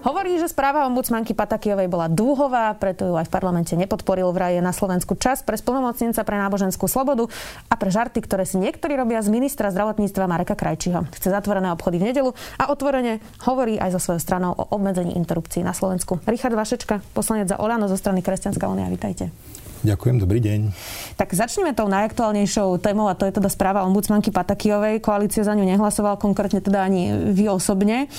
Hovorí, 0.00 0.40
že 0.40 0.48
správa 0.48 0.88
ombudsmanky 0.88 1.36
Patakijovej 1.36 1.92
bola 1.92 2.08
dúhová, 2.08 2.72
preto 2.80 3.04
ju 3.04 3.20
aj 3.20 3.28
v 3.28 3.34
parlamente 3.36 3.76
nepodporil 3.76 4.32
vraj 4.32 4.56
na 4.64 4.72
Slovensku 4.72 5.12
čas 5.12 5.44
pre 5.44 5.60
splnomocnenca 5.60 6.24
pre 6.24 6.40
náboženskú 6.40 6.88
slobodu 6.88 7.28
a 7.68 7.74
pre 7.76 7.92
žarty, 7.92 8.24
ktoré 8.24 8.48
si 8.48 8.56
niektorí 8.56 8.96
robia 8.96 9.20
z 9.20 9.28
ministra 9.28 9.68
zdravotníctva 9.68 10.24
Mareka 10.24 10.56
Krajčího. 10.56 11.04
Chce 11.12 11.28
zatvorené 11.28 11.68
obchody 11.68 12.00
v 12.00 12.16
nedelu 12.16 12.32
a 12.56 12.72
otvorene 12.72 13.20
hovorí 13.44 13.76
aj 13.76 14.00
so 14.00 14.00
svojou 14.00 14.24
stranou 14.24 14.56
o 14.56 14.72
obmedzení 14.72 15.12
interrupcií 15.20 15.60
na 15.60 15.76
Slovensku. 15.76 16.16
Richard 16.24 16.56
Vašečka, 16.56 17.04
poslanec 17.12 17.52
za 17.52 17.60
Olano 17.60 17.84
zo 17.84 18.00
strany 18.00 18.24
Kresťanská 18.24 18.72
únia, 18.72 18.88
vítajte. 18.88 19.28
Ďakujem, 19.80 20.16
dobrý 20.20 20.44
deň. 20.44 20.60
Tak 21.16 21.32
začneme 21.32 21.72
tou 21.72 21.88
najaktuálnejšou 21.88 22.76
témou 22.84 23.08
a 23.08 23.16
to 23.16 23.24
je 23.24 23.32
teda 23.32 23.48
správa 23.48 23.84
ombudsmanky 23.88 24.28
Patakijovej. 24.28 25.00
Koalícia 25.00 25.40
za 25.40 25.56
ňu 25.56 25.64
nehlasoval, 25.64 26.20
konkrétne 26.20 26.60
teda 26.60 26.84
ani 26.84 27.32
vy 27.32 27.48
osobne. 27.48 28.12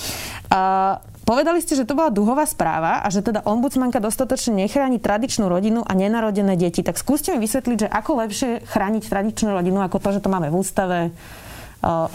A 0.50 0.98
Povedali 1.22 1.62
ste, 1.62 1.78
že 1.78 1.86
to 1.86 1.94
bola 1.94 2.10
duhová 2.10 2.42
správa 2.44 2.98
a 2.98 3.06
že 3.06 3.22
teda 3.22 3.46
ombudsmanka 3.46 4.02
dostatočne 4.02 4.66
nechráni 4.66 4.98
tradičnú 4.98 5.46
rodinu 5.46 5.86
a 5.86 5.94
nenarodené 5.94 6.58
deti. 6.58 6.82
Tak 6.82 6.98
skúste 6.98 7.30
mi 7.30 7.46
vysvetliť, 7.46 7.86
že 7.86 7.88
ako 7.88 8.26
lepšie 8.26 8.66
chrániť 8.66 9.06
tradičnú 9.06 9.54
rodinu, 9.54 9.78
ako 9.86 10.02
to, 10.02 10.18
že 10.18 10.22
to 10.22 10.28
máme 10.28 10.50
v 10.50 10.58
ústave, 10.58 10.98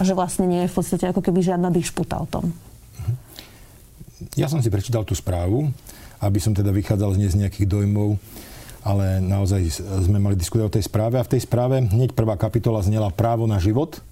že 0.04 0.12
vlastne 0.12 0.44
nie 0.44 0.60
je 0.64 0.70
v 0.70 0.76
podstate 0.76 1.08
ako 1.08 1.24
keby 1.24 1.40
žiadna 1.40 1.72
dišputa 1.72 2.20
o 2.20 2.28
tom. 2.28 2.52
Ja 4.36 4.50
som 4.52 4.60
si 4.60 4.68
prečítal 4.68 5.08
tú 5.08 5.16
správu, 5.16 5.72
aby 6.20 6.38
som 6.42 6.52
teda 6.52 6.68
vychádzal 6.68 7.16
z 7.16 7.40
nejakých 7.40 7.70
dojmov, 7.70 8.20
ale 8.84 9.24
naozaj 9.24 9.82
sme 10.04 10.20
mali 10.20 10.36
diskutovať 10.36 10.68
o 10.68 10.74
tej 10.76 10.84
správe 10.84 11.16
a 11.16 11.24
v 11.24 11.32
tej 11.32 11.48
správe 11.48 11.80
hneď 11.80 12.12
prvá 12.12 12.36
kapitola 12.36 12.84
znela 12.84 13.08
právo 13.08 13.48
na 13.48 13.56
život, 13.56 14.04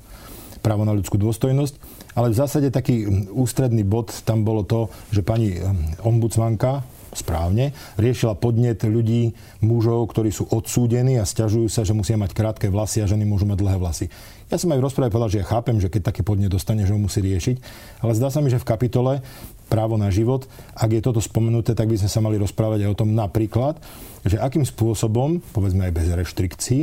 právo 0.66 0.82
na 0.82 0.90
ľudskú 0.90 1.14
dôstojnosť 1.14 1.78
ale 2.16 2.32
v 2.32 2.38
zásade 2.40 2.72
taký 2.72 3.28
ústredný 3.28 3.84
bod 3.84 4.08
tam 4.24 4.40
bolo 4.40 4.64
to, 4.64 4.88
že 5.12 5.20
pani 5.20 5.60
ombudsmanka 6.00 6.80
správne, 7.12 7.72
riešila 7.96 8.36
podnet 8.36 8.84
ľudí, 8.84 9.32
mužov, 9.64 10.12
ktorí 10.12 10.28
sú 10.28 10.48
odsúdení 10.52 11.16
a 11.16 11.24
stiažujú 11.24 11.68
sa, 11.72 11.80
že 11.80 11.96
musia 11.96 12.20
mať 12.20 12.36
krátke 12.36 12.68
vlasy 12.68 13.00
a 13.00 13.08
ženy 13.08 13.24
môžu 13.24 13.48
mať 13.48 13.64
dlhé 13.64 13.76
vlasy. 13.80 14.06
Ja 14.52 14.60
som 14.60 14.68
aj 14.72 14.80
v 14.80 14.84
rozpráve 14.84 15.12
povedal, 15.12 15.32
že 15.32 15.40
ja 15.40 15.48
chápem, 15.48 15.80
že 15.80 15.88
keď 15.88 16.12
taký 16.12 16.20
podnet 16.20 16.52
dostane, 16.52 16.84
že 16.84 16.92
ho 16.92 17.00
musí 17.00 17.24
riešiť, 17.24 17.56
ale 18.04 18.12
zdá 18.12 18.28
sa 18.28 18.44
mi, 18.44 18.52
že 18.52 18.60
v 18.60 18.68
kapitole 18.68 19.24
právo 19.72 19.96
na 19.96 20.12
život, 20.12 20.44
ak 20.76 20.92
je 20.92 21.00
toto 21.00 21.24
spomenuté, 21.24 21.72
tak 21.72 21.88
by 21.88 21.96
sme 21.96 22.10
sa 22.12 22.20
mali 22.20 22.36
rozprávať 22.36 22.84
aj 22.84 22.92
o 22.92 22.98
tom 23.00 23.16
napríklad, 23.16 23.80
že 24.28 24.36
akým 24.36 24.68
spôsobom, 24.68 25.40
povedzme 25.56 25.88
aj 25.88 25.96
bez 25.96 26.06
reštrikcií, 26.12 26.82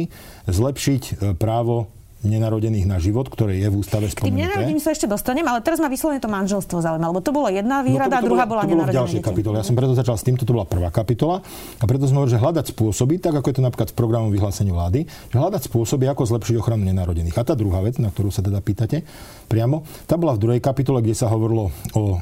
zlepšiť 0.49 1.03
e, 1.05 1.13
právo 1.37 1.93
nenarodených 2.23 2.87
na 2.87 2.97
život, 2.97 3.27
ktoré 3.27 3.59
je 3.59 3.67
v 3.67 3.75
ústave 3.75 4.07
spomenuté. 4.07 4.23
K 4.23 4.31
tým 4.31 4.39
nenarodeným 4.39 4.79
sa 4.79 4.95
ešte 4.95 5.05
dostanem, 5.05 5.43
ale 5.43 5.59
teraz 5.59 5.83
ma 5.83 5.91
vyslovene 5.91 6.23
to 6.23 6.31
manželstvo 6.31 6.79
zaujíma, 6.79 7.11
lebo 7.11 7.19
to 7.19 7.35
bola 7.35 7.51
jedna 7.51 7.83
výhrada, 7.83 8.19
no 8.19 8.23
a 8.23 8.27
druhá 8.27 8.45
bola, 8.47 8.63
bola 8.63 8.71
nenarodené 8.87 9.19
deti. 9.19 9.23
kapitola. 9.23 9.59
Ja 9.59 9.65
som 9.67 9.75
preto 9.75 9.93
začal 9.93 10.15
s 10.15 10.23
týmto, 10.23 10.47
to 10.47 10.55
bola 10.55 10.63
prvá 10.63 10.89
kapitola 10.89 11.43
a 11.77 11.83
preto 11.83 12.07
sme 12.07 12.23
hovorili, 12.23 12.35
že 12.35 12.41
hľadať 12.41 12.65
spôsoby, 12.71 13.15
tak 13.19 13.33
ako 13.37 13.47
je 13.51 13.55
to 13.59 13.63
napríklad 13.63 13.89
v 13.91 13.95
programu 13.95 14.27
vyhlásení 14.31 14.71
vlády, 14.71 15.05
že 15.05 15.35
hľadať 15.37 15.61
spôsoby, 15.67 16.07
ako 16.07 16.23
zlepšiť 16.31 16.55
ochranu 16.57 16.87
nenarodených. 16.87 17.35
A 17.35 17.43
tá 17.43 17.53
druhá 17.53 17.83
vec, 17.83 17.99
na 17.99 18.07
ktorú 18.07 18.31
sa 18.31 18.39
teda 18.39 18.63
pýtate 18.63 19.03
priamo, 19.51 19.83
tá 20.07 20.15
bola 20.15 20.39
v 20.39 20.41
druhej 20.47 20.61
kapitole, 20.63 21.03
kde 21.03 21.15
sa 21.19 21.27
hovorilo 21.27 21.75
o 21.93 22.03
e, 22.15 22.17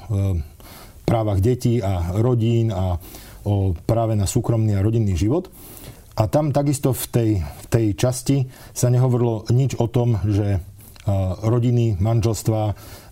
právach 1.05 1.39
detí 1.43 1.77
a 1.83 2.17
rodín 2.17 2.73
a 2.73 2.97
o 3.41 3.73
práve 3.73 4.13
na 4.13 4.29
súkromný 4.29 4.77
a 4.77 4.85
rodinný 4.85 5.17
život. 5.17 5.49
A 6.21 6.29
tam 6.29 6.53
takisto 6.53 6.93
v 6.93 7.05
tej, 7.09 7.29
v 7.41 7.65
tej 7.65 7.85
časti 7.97 8.37
sa 8.77 8.93
nehovorilo 8.93 9.49
nič 9.49 9.73
o 9.81 9.89
tom, 9.89 10.21
že 10.21 10.61
rodiny, 11.41 11.97
manželstva, 11.97 12.61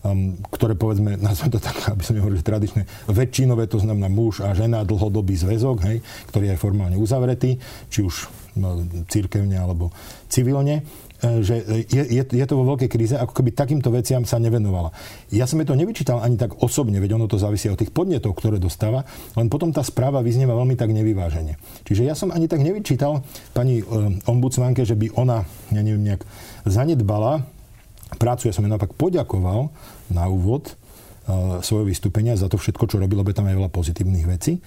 um, 0.05 0.37
ktoré 0.53 0.77
povedzme, 0.77 1.17
nazvem 1.25 1.57
to 1.57 1.59
tak, 1.59 1.89
aby 1.89 2.05
som 2.05 2.13
nehovoril, 2.13 2.37
že 2.37 2.45
tradičné, 2.45 2.81
väčšinové, 3.09 3.65
to 3.65 3.81
znamená 3.81 4.13
muž 4.13 4.45
a 4.45 4.53
žena, 4.53 4.85
dlhodobý 4.85 5.33
zväzok, 5.33 5.77
hej, 5.89 5.97
ktorý 6.29 6.53
je 6.53 6.61
formálne 6.61 6.97
uzavretý, 7.01 7.57
či 7.89 8.05
už 8.05 8.29
no, 8.61 8.85
církevne 9.09 9.57
alebo 9.57 9.89
civilne, 10.29 10.85
E, 10.85 11.08
že 11.19 11.55
je, 11.91 12.03
je, 12.15 12.23
je 12.23 12.45
to 12.47 12.55
vo 12.55 12.75
veľkej 12.75 12.89
kríze, 12.89 13.15
ako 13.15 13.35
keby 13.35 13.51
takýmto 13.51 13.91
veciam 13.91 14.23
sa 14.23 14.39
nevenovala. 14.39 14.95
Ja 15.35 15.43
som 15.43 15.59
je 15.59 15.67
to 15.67 15.75
nevyčítal 15.75 16.23
ani 16.23 16.39
tak 16.39 16.63
osobne, 16.63 17.03
veď 17.03 17.19
ono 17.19 17.27
to 17.27 17.35
závisí 17.35 17.67
od 17.67 17.79
tých 17.79 17.91
podnetov, 17.91 18.39
ktoré 18.39 18.55
dostáva, 18.55 19.03
len 19.35 19.51
potom 19.51 19.75
tá 19.75 19.83
správa 19.83 20.23
vyznieva 20.23 20.55
veľmi 20.55 20.79
tak 20.79 20.95
nevyvážene. 20.95 21.59
Čiže 21.83 22.07
ja 22.07 22.15
som 22.15 22.31
ani 22.31 22.47
tak 22.47 22.63
nevyčítal 22.63 23.23
pani 23.51 23.79
e, 23.79 23.83
ombudsmanke, 24.25 24.87
že 24.87 24.95
by 24.95 25.19
ona, 25.19 25.43
ja 25.75 25.81
neviem, 25.83 26.07
nejak 26.07 26.23
zanedbala 26.63 27.43
prácu. 28.15 28.47
Ja 28.47 28.55
som 28.55 28.63
jej 28.63 28.71
naopak 28.71 28.95
poďakoval 28.95 29.69
na 30.09 30.25
úvod 30.31 30.79
svojho 31.61 31.85
vystúpenia 31.85 32.33
za 32.33 32.49
to 32.49 32.57
všetko, 32.57 32.89
čo 32.89 32.97
robilo, 32.97 33.21
lebo 33.21 33.35
tam 33.35 33.45
aj 33.49 33.57
veľa 33.57 33.71
pozitívnych 33.71 34.25
vecí. 34.25 34.57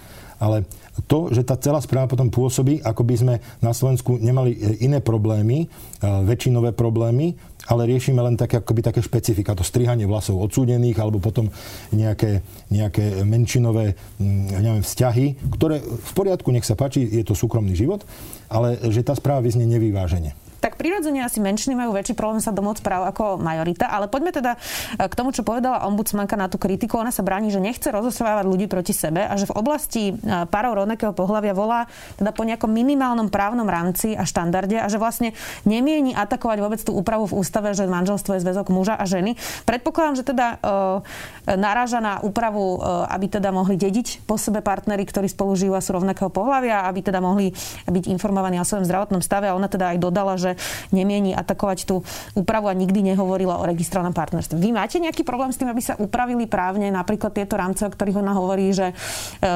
Ale 0.43 0.67
to, 1.07 1.31
že 1.31 1.47
tá 1.47 1.55
celá 1.55 1.79
správa 1.79 2.11
potom 2.11 2.27
pôsobí, 2.27 2.83
ako 2.83 3.01
by 3.07 3.15
sme 3.15 3.35
na 3.63 3.71
Slovensku 3.71 4.19
nemali 4.19 4.51
e, 4.51 4.57
iné 4.83 4.99
problémy, 4.99 5.65
e, 5.65 5.67
väčšinové 6.03 6.75
problémy, 6.75 7.39
ale 7.71 7.87
riešime 7.87 8.19
len 8.19 8.35
také, 8.35 8.59
akoby 8.59 8.83
také 8.83 8.99
špecifika, 8.99 9.55
to 9.55 9.63
strihanie 9.63 10.03
vlasov 10.03 10.35
odsúdených, 10.43 10.99
alebo 10.99 11.23
potom 11.23 11.47
nejaké, 11.95 12.43
nejaké 12.67 13.23
menšinové 13.23 13.95
mm, 14.19 14.59
neviem, 14.59 14.83
vzťahy, 14.83 15.25
ktoré 15.55 15.79
v 15.79 16.11
poriadku, 16.11 16.51
nech 16.51 16.67
sa 16.67 16.75
páči, 16.75 17.07
je 17.07 17.23
to 17.23 17.39
súkromný 17.39 17.71
život, 17.71 18.03
ale 18.51 18.75
že 18.91 18.99
tá 19.07 19.15
správa 19.15 19.39
vyznie 19.39 19.63
nevyvážene 19.63 20.42
tak 20.63 20.79
prirodzene 20.79 21.19
asi 21.19 21.43
menšiny 21.43 21.75
majú 21.75 21.91
väčší 21.91 22.15
problém 22.15 22.39
sa 22.39 22.55
domôcť 22.55 22.79
práv 22.79 23.03
ako 23.11 23.35
majorita. 23.35 23.91
Ale 23.91 24.07
poďme 24.07 24.31
teda 24.31 24.55
e, 24.55 25.03
k 25.11 25.13
tomu, 25.13 25.35
čo 25.35 25.43
povedala 25.43 25.83
ombudsmanka 25.83 26.39
na 26.39 26.47
tú 26.47 26.55
kritiku. 26.55 27.03
Ona 27.03 27.11
sa 27.11 27.19
bráni, 27.19 27.51
že 27.51 27.59
nechce 27.59 27.91
rozosvávať 27.91 28.47
ľudí 28.47 28.71
proti 28.71 28.95
sebe 28.95 29.27
a 29.27 29.35
že 29.35 29.43
v 29.43 29.59
oblasti 29.59 30.15
e, 30.15 30.47
párov 30.47 30.87
rovnakého 30.87 31.11
pohľavia 31.11 31.51
volá 31.51 31.91
teda 32.15 32.31
po 32.31 32.47
nejakom 32.47 32.71
minimálnom 32.71 33.27
právnom 33.27 33.67
rámci 33.67 34.15
a 34.15 34.23
štandarde 34.23 34.79
a 34.79 34.87
že 34.87 34.95
vlastne 34.95 35.35
nemieni 35.67 36.15
atakovať 36.15 36.57
vôbec 36.63 36.79
tú 36.79 36.95
úpravu 36.95 37.27
v 37.27 37.43
ústave, 37.43 37.75
že 37.75 37.83
manželstvo 37.83 38.39
je 38.39 38.43
zväzok 38.47 38.71
muža 38.71 38.95
a 38.95 39.03
ženy. 39.03 39.35
Predpokladám, 39.67 40.15
že 40.15 40.23
teda 40.23 40.47
e, 40.55 41.59
naráža 41.59 41.99
na 41.99 42.23
úpravu, 42.23 42.79
e, 42.79 43.03
aby 43.11 43.27
teda 43.27 43.51
mohli 43.51 43.75
dediť 43.75 44.23
po 44.23 44.39
sebe 44.39 44.63
partnery, 44.63 45.03
ktorí 45.03 45.27
spolu 45.27 45.59
žijú 45.59 45.75
a 45.75 45.83
sú 45.83 45.99
rovnakého 45.99 46.31
pohľavia, 46.31 46.87
aby 46.87 47.03
teda 47.03 47.19
mohli 47.19 47.51
byť 47.83 48.07
informovaní 48.07 48.63
o 48.63 48.65
svojom 48.65 48.87
zdravotnom 48.87 49.19
stave. 49.19 49.51
A 49.51 49.57
ona 49.59 49.67
teda 49.67 49.91
aj 49.91 49.97
dodala, 49.99 50.39
že 50.39 50.52
nemieni 50.91 51.35
atakovať 51.35 51.85
tú 51.85 52.01
úpravu 52.37 52.69
a 52.69 52.73
nikdy 52.73 53.13
nehovorila 53.13 53.59
o 53.59 53.67
registrovanom 53.67 54.15
partnerstve. 54.15 54.57
Vy 54.57 54.69
máte 54.71 54.97
nejaký 55.01 55.25
problém 55.25 55.51
s 55.51 55.59
tým, 55.59 55.69
aby 55.69 55.81
sa 55.81 55.97
upravili 55.97 56.45
právne 56.45 56.89
napríklad 56.89 57.33
tieto 57.33 57.57
rámce, 57.59 57.83
o 57.85 57.91
ktorých 57.91 58.19
ona 58.19 58.33
hovorí, 58.35 58.71
že 58.71 58.91
e, 58.91 58.93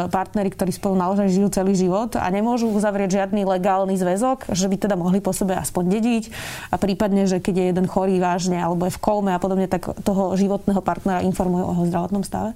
partnery, 0.10 0.52
ktorí 0.52 0.72
spolu 0.74 0.98
naozaj 0.98 1.32
žijú 1.32 1.50
celý 1.54 1.74
život 1.78 2.18
a 2.18 2.26
nemôžu 2.30 2.70
uzavrieť 2.70 3.24
žiadny 3.24 3.48
legálny 3.48 3.96
zväzok, 3.96 4.52
že 4.52 4.68
by 4.68 4.76
teda 4.78 4.96
mohli 5.00 5.24
po 5.24 5.32
sebe 5.32 5.56
aspoň 5.56 5.84
dediť 6.00 6.24
a 6.72 6.76
prípadne, 6.78 7.26
že 7.26 7.40
keď 7.40 7.54
je 7.56 7.66
jeden 7.74 7.86
chorý 7.90 8.20
vážne 8.22 8.60
alebo 8.60 8.86
je 8.88 8.96
v 8.96 9.02
kolme 9.02 9.32
a 9.32 9.40
podobne, 9.40 9.70
tak 9.70 9.94
toho 10.04 10.34
životného 10.36 10.82
partnera 10.84 11.26
informujú 11.26 11.64
o 11.66 11.74
jeho 11.74 11.86
zdravotnom 11.90 12.24
stave? 12.26 12.54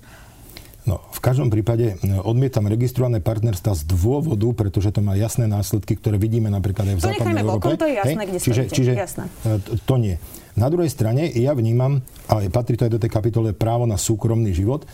No, 0.82 0.98
v 1.14 1.20
každom 1.22 1.54
prípade 1.54 1.94
e, 1.94 2.18
odmietam 2.26 2.66
registrované 2.66 3.22
partnerstva 3.22 3.78
z 3.78 3.84
dôvodu, 3.86 4.50
pretože 4.58 4.90
to 4.90 5.06
má 5.06 5.14
jasné 5.14 5.46
následky, 5.46 5.94
ktoré 5.94 6.18
vidíme 6.18 6.50
napríklad 6.50 6.90
aj 6.90 6.96
v 6.98 7.02
to 7.02 7.06
západnej 7.06 7.42
Európe. 7.46 7.78
to 7.78 7.86
je 7.86 7.96
jasné, 8.02 8.22
Hej? 8.26 8.30
kde 8.30 8.40
čiže, 8.42 8.62
čiže 8.74 8.92
jasné. 8.98 9.24
E, 9.46 9.62
to, 9.62 9.72
to 9.78 9.96
nie. 10.02 10.16
Na 10.58 10.68
druhej 10.74 10.90
strane 10.90 11.30
ja 11.30 11.54
vnímam, 11.54 12.02
a 12.26 12.42
patrí 12.50 12.82
to 12.82 12.90
aj 12.90 12.94
do 12.98 13.02
tej 13.02 13.12
kapitole 13.14 13.54
právo 13.54 13.86
na 13.86 13.96
súkromný 13.96 14.52
život, 14.58 14.90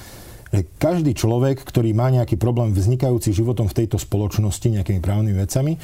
každý 0.79 1.11
človek, 1.11 1.59
ktorý 1.59 1.91
má 1.91 2.07
nejaký 2.07 2.39
problém 2.39 2.71
vznikajúci 2.71 3.35
životom 3.35 3.67
v 3.67 3.83
tejto 3.83 3.99
spoločnosti, 3.99 4.63
nejakými 4.63 5.03
právnymi 5.03 5.35
vecami, 5.43 5.75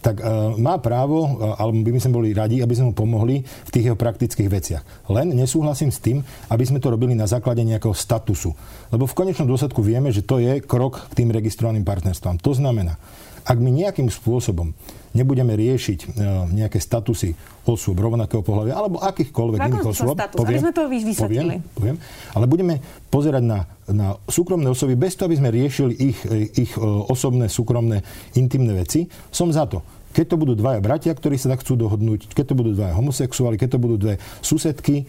tak 0.00 0.20
uh, 0.20 0.56
má 0.56 0.80
právo, 0.80 1.24
uh, 1.24 1.60
alebo 1.60 1.80
by 1.84 2.00
sme 2.00 2.16
boli 2.16 2.28
radi, 2.32 2.64
aby 2.64 2.74
sme 2.74 2.90
mu 2.90 2.94
pomohli 2.96 3.44
v 3.44 3.70
tých 3.70 3.92
jeho 3.92 3.98
praktických 4.00 4.48
veciach. 4.48 4.82
Len 5.12 5.36
nesúhlasím 5.36 5.92
s 5.92 6.00
tým, 6.00 6.24
aby 6.48 6.64
sme 6.64 6.80
to 6.80 6.88
robili 6.88 7.12
na 7.12 7.28
základe 7.28 7.60
nejakého 7.60 7.92
statusu. 7.92 8.56
Lebo 8.90 9.06
v 9.06 9.16
konečnom 9.16 9.46
dôsledku 9.46 9.84
vieme, 9.84 10.10
že 10.10 10.24
to 10.24 10.40
je 10.40 10.64
krok 10.64 11.06
k 11.12 11.22
tým 11.22 11.30
registrovaným 11.30 11.84
partnerstvám. 11.84 12.40
To 12.42 12.52
znamená, 12.56 12.96
ak 13.44 13.56
my 13.58 13.70
nejakým 13.72 14.08
spôsobom 14.08 14.72
nebudeme 15.10 15.58
riešiť 15.58 15.98
e, 16.06 16.08
nejaké 16.54 16.78
statusy 16.78 17.34
osôb 17.66 17.98
rovnakého 17.98 18.46
pohľavia 18.46 18.78
alebo 18.78 19.02
akýchkoľvek 19.02 19.58
iných 19.58 19.88
osôb, 19.90 20.14
poviem, 20.38 20.62
sme 20.62 20.74
to 20.74 20.86
poviem, 21.26 21.62
poviem, 21.74 21.96
ale 22.34 22.44
budeme 22.46 22.74
pozerať 23.10 23.42
na, 23.42 23.66
na 23.90 24.14
súkromné 24.30 24.70
osoby 24.70 24.94
bez 24.94 25.18
toho, 25.18 25.26
aby 25.26 25.38
sme 25.38 25.50
riešili 25.50 25.94
ich, 25.98 26.18
ich 26.54 26.72
e, 26.78 26.82
osobné, 27.10 27.50
súkromné, 27.50 28.06
intimné 28.38 28.70
veci, 28.78 29.10
som 29.34 29.50
za 29.50 29.66
to. 29.66 29.82
Keď 30.10 30.26
to 30.26 30.36
budú 30.38 30.58
dvaja 30.58 30.82
bratia, 30.82 31.14
ktorí 31.14 31.38
sa 31.38 31.54
tak 31.54 31.62
chcú 31.62 31.78
dohodnúť, 31.78 32.34
keď 32.34 32.44
to 32.50 32.54
budú 32.58 32.70
dvaja 32.74 32.94
homosexuáli, 32.98 33.58
keď 33.58 33.78
to 33.78 33.82
budú 33.82 33.96
dve 33.98 34.14
susedky, 34.42 35.06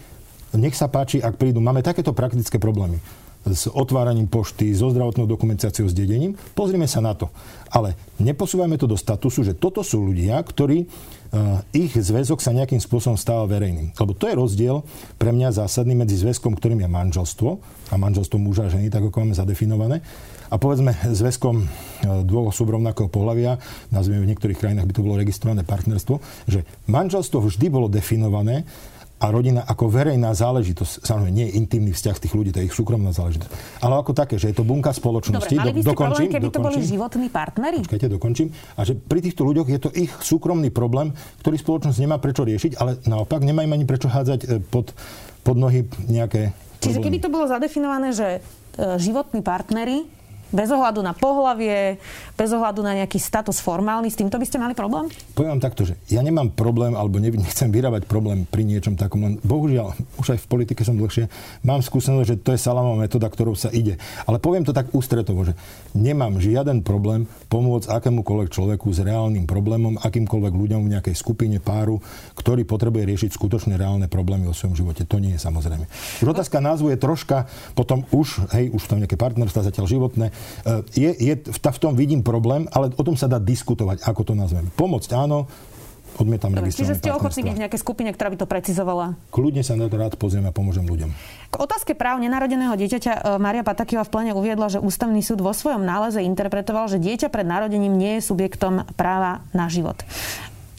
nech 0.54 0.76
sa 0.76 0.86
páči, 0.86 1.18
ak 1.18 1.40
prídu. 1.40 1.58
Máme 1.58 1.82
takéto 1.82 2.14
praktické 2.14 2.60
problémy 2.60 3.02
s 3.46 3.66
otváraním 3.66 4.30
pošty, 4.30 4.70
so 4.74 4.90
zdravotnou 4.92 5.26
dokumentáciou, 5.26 5.90
s 5.90 5.94
dedením. 5.96 6.38
Pozrime 6.54 6.86
sa 6.86 7.02
na 7.02 7.14
to. 7.14 7.30
Ale 7.72 7.98
neposúvajme 8.22 8.78
to 8.78 8.86
do 8.86 8.94
statusu, 8.94 9.42
že 9.42 9.58
toto 9.58 9.82
sú 9.82 10.02
ľudia, 10.02 10.38
ktorí 10.38 10.86
ich 11.72 11.96
zväzok 11.96 12.44
sa 12.44 12.52
nejakým 12.52 12.76
spôsobom 12.76 13.16
stáva 13.16 13.48
verejným. 13.48 13.96
Lebo 13.96 14.12
to 14.12 14.28
je 14.28 14.36
rozdiel 14.36 14.84
pre 15.16 15.32
mňa 15.32 15.64
zásadný 15.64 15.96
medzi 15.96 16.20
zväzkom, 16.20 16.52
ktorým 16.52 16.84
je 16.84 16.92
manželstvo 16.92 17.50
a 17.88 17.94
manželstvo 17.96 18.36
muža 18.36 18.68
a 18.68 18.72
ženy, 18.72 18.92
tak 18.92 19.08
ako 19.08 19.24
máme 19.24 19.32
zadefinované, 19.32 20.04
a 20.52 20.60
povedzme 20.60 20.92
zväzkom 20.92 21.64
dvoch 22.28 22.52
osôb 22.52 22.76
rovnakého 22.76 23.08
pohľavia, 23.08 23.56
nazvime 23.88 24.20
v 24.20 24.36
niektorých 24.36 24.60
krajinách 24.60 24.84
by 24.84 24.92
to 24.92 25.00
bolo 25.00 25.16
registrované 25.16 25.64
partnerstvo, 25.64 26.20
že 26.44 26.68
manželstvo 26.92 27.40
vždy 27.40 27.72
bolo 27.72 27.88
definované 27.88 28.68
a 29.22 29.30
rodina 29.30 29.62
ako 29.62 29.86
verejná 29.86 30.34
záležitosť, 30.34 31.06
samozrejme 31.06 31.30
nie 31.30 31.46
je 31.46 31.52
intimný 31.62 31.94
vzťah 31.94 32.16
tých 32.18 32.34
ľudí, 32.34 32.50
to 32.50 32.58
je 32.58 32.66
ich 32.66 32.74
súkromná 32.74 33.14
záležitosť, 33.14 33.78
ale 33.78 34.02
ako 34.02 34.10
také, 34.18 34.34
že 34.34 34.50
je 34.50 34.58
to 34.58 34.66
bunka 34.66 34.90
spoločnosti. 34.90 35.54
Dobre, 35.54 35.62
mali 35.62 35.72
by 35.78 35.80
ste 35.80 35.90
dokončím, 35.94 36.26
problém, 36.26 36.34
keby 36.34 36.46
dokončím, 36.50 36.58
to 36.58 36.66
boli 36.66 36.80
životní 36.82 37.28
partnery? 37.30 37.78
Počkajte, 37.86 38.08
dokončím. 38.10 38.48
A 38.74 38.80
že 38.82 38.98
pri 38.98 39.20
týchto 39.22 39.46
ľuďoch 39.46 39.68
je 39.70 39.78
to 39.78 39.90
ich 39.94 40.10
súkromný 40.10 40.74
problém, 40.74 41.14
ktorý 41.38 41.54
spoločnosť 41.54 41.98
nemá 42.02 42.18
prečo 42.18 42.42
riešiť, 42.42 42.74
ale 42.82 42.98
naopak 43.06 43.46
nemajú 43.46 43.70
ani 43.70 43.86
prečo 43.86 44.10
hádzať 44.10 44.40
e, 44.42 44.46
pod, 44.58 44.90
pod 45.46 45.54
nohy 45.54 45.86
nejaké 46.10 46.50
Čiže 46.82 46.98
problémy. 46.98 47.06
keby 47.06 47.18
to 47.22 47.28
bolo 47.30 47.46
zadefinované, 47.46 48.10
že 48.10 48.28
e, 48.34 48.40
životní 48.98 49.46
partnery 49.46 50.02
bez 50.52 50.68
ohľadu 50.68 51.00
na 51.00 51.16
pohlavie, 51.16 51.96
bez 52.42 52.50
ohľadu 52.50 52.82
na 52.82 52.98
nejaký 52.98 53.22
status 53.22 53.62
formálny, 53.62 54.10
s 54.10 54.18
týmto 54.18 54.34
by 54.34 54.42
ste 54.42 54.58
mali 54.58 54.74
problém? 54.74 55.06
Poviem 55.38 55.54
vám 55.54 55.62
takto, 55.62 55.86
že 55.86 55.94
ja 56.10 56.18
nemám 56.26 56.50
problém, 56.50 56.98
alebo 56.98 57.22
nechcem 57.22 57.70
vyrábať 57.70 58.10
problém 58.10 58.42
pri 58.50 58.66
niečom 58.66 58.98
takom, 58.98 59.22
len 59.22 59.38
bohužiaľ, 59.46 59.94
už 60.18 60.34
aj 60.34 60.42
v 60.42 60.46
politike 60.50 60.82
som 60.82 60.98
dlhšie, 60.98 61.30
mám 61.62 61.78
skúsenosť, 61.86 62.26
že 62.26 62.36
to 62.42 62.50
je 62.50 62.58
salamová 62.58 63.06
metóda, 63.06 63.30
ktorou 63.30 63.54
sa 63.54 63.70
ide. 63.70 63.94
Ale 64.26 64.42
poviem 64.42 64.66
to 64.66 64.74
tak 64.74 64.90
ústretovo, 64.90 65.46
že 65.46 65.54
nemám 65.94 66.42
žiaden 66.42 66.82
problém 66.82 67.30
pomôcť 67.46 67.94
akémukoľvek 67.94 68.50
človeku 68.50 68.90
s 68.90 69.06
reálnym 69.06 69.46
problémom, 69.46 70.02
akýmkoľvek 70.02 70.54
ľuďom 70.58 70.80
v 70.82 70.98
nejakej 70.98 71.14
skupine 71.14 71.62
páru, 71.62 72.02
ktorý 72.34 72.66
potrebuje 72.66 73.06
riešiť 73.06 73.30
skutočne 73.38 73.78
reálne 73.78 74.10
problémy 74.10 74.50
vo 74.50 74.56
svojom 74.56 74.74
živote. 74.74 75.06
To 75.06 75.22
nie 75.22 75.38
je 75.38 75.40
samozrejme. 75.40 75.86
Už 76.18 76.34
otázka 76.34 76.58
názvu 76.58 76.90
je 76.90 76.98
troška, 76.98 77.46
potom 77.78 78.02
už, 78.10 78.50
hej, 78.56 78.74
už 78.74 78.82
tam 78.90 78.98
nejaké 78.98 79.14
partnerstva 79.14 79.68
zatiaľ 79.68 79.86
životné, 79.86 80.26
je, 80.96 81.10
je, 81.12 81.34
v 81.52 81.78
tom 81.78 81.92
vidím 81.94 82.24
problém, 82.32 82.64
ale 82.72 82.88
o 82.96 83.02
tom 83.04 83.12
sa 83.12 83.28
dá 83.28 83.36
diskutovať, 83.36 84.08
ako 84.08 84.32
to 84.32 84.32
nazveme. 84.32 84.72
Pomôcť 84.72 85.12
áno, 85.12 85.44
odmietam 86.16 86.52
Dobre, 86.52 86.72
Čiže 86.72 86.96
ste 86.96 87.12
ochotní 87.12 87.52
v 87.52 87.60
nejakej 87.64 87.80
skupine, 87.80 88.08
ktorá 88.12 88.32
by 88.32 88.38
to 88.40 88.48
precizovala? 88.48 89.16
Kľudne 89.28 89.60
sa 89.60 89.76
na 89.76 89.88
to 89.88 90.00
rád 90.00 90.16
pozriem 90.16 90.48
a 90.48 90.52
pomôžem 90.52 90.84
ľuďom. 90.84 91.12
K 91.52 91.54
otázke 91.60 91.92
práv 91.92 92.24
nenarodeného 92.24 92.72
dieťaťa 92.76 93.12
e, 93.12 93.20
Maria 93.36 93.64
Patakiova 93.64 94.08
v 94.08 94.12
plene 94.12 94.32
uviedla, 94.32 94.72
že 94.72 94.80
ústavný 94.80 95.20
súd 95.20 95.44
vo 95.44 95.52
svojom 95.52 95.84
náleze 95.84 96.24
interpretoval, 96.24 96.88
že 96.88 97.00
dieťa 97.00 97.28
pred 97.28 97.44
narodením 97.44 97.92
nie 97.92 98.20
je 98.20 98.28
subjektom 98.32 98.88
práva 98.96 99.44
na 99.52 99.68
život 99.68 100.00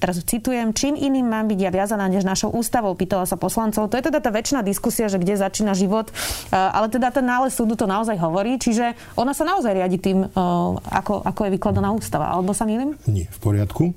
teraz 0.04 0.20
citujem, 0.28 0.76
čím 0.76 1.00
iným 1.00 1.32
mám 1.32 1.48
byť 1.48 1.60
ja 1.64 1.72
viazaná 1.72 2.12
než 2.12 2.28
našou 2.28 2.52
ústavou, 2.52 2.92
pýtala 2.92 3.24
sa 3.24 3.40
poslancov. 3.40 3.88
To 3.88 3.96
je 3.96 4.04
teda 4.04 4.20
tá 4.20 4.36
väčšiná 4.36 4.60
diskusia, 4.60 5.08
že 5.08 5.16
kde 5.16 5.40
začína 5.40 5.72
život, 5.72 6.12
e, 6.12 6.60
ale 6.60 6.92
teda 6.92 7.08
ten 7.16 7.24
nález 7.24 7.56
súdu 7.56 7.80
to 7.80 7.88
naozaj 7.88 8.20
hovorí, 8.20 8.60
čiže 8.60 9.00
ona 9.16 9.32
sa 9.32 9.48
naozaj 9.48 9.72
riadi 9.72 10.04
tým, 10.04 10.28
e, 10.28 10.44
ako, 10.92 11.24
ako 11.24 11.42
je 11.48 11.54
vykladaná 11.56 11.96
ústava. 11.96 12.28
Alebo 12.28 12.52
sa 12.52 12.68
milím? 12.68 13.00
Nie, 13.08 13.32
v 13.32 13.40
poriadku. 13.40 13.84
E, 13.88 13.94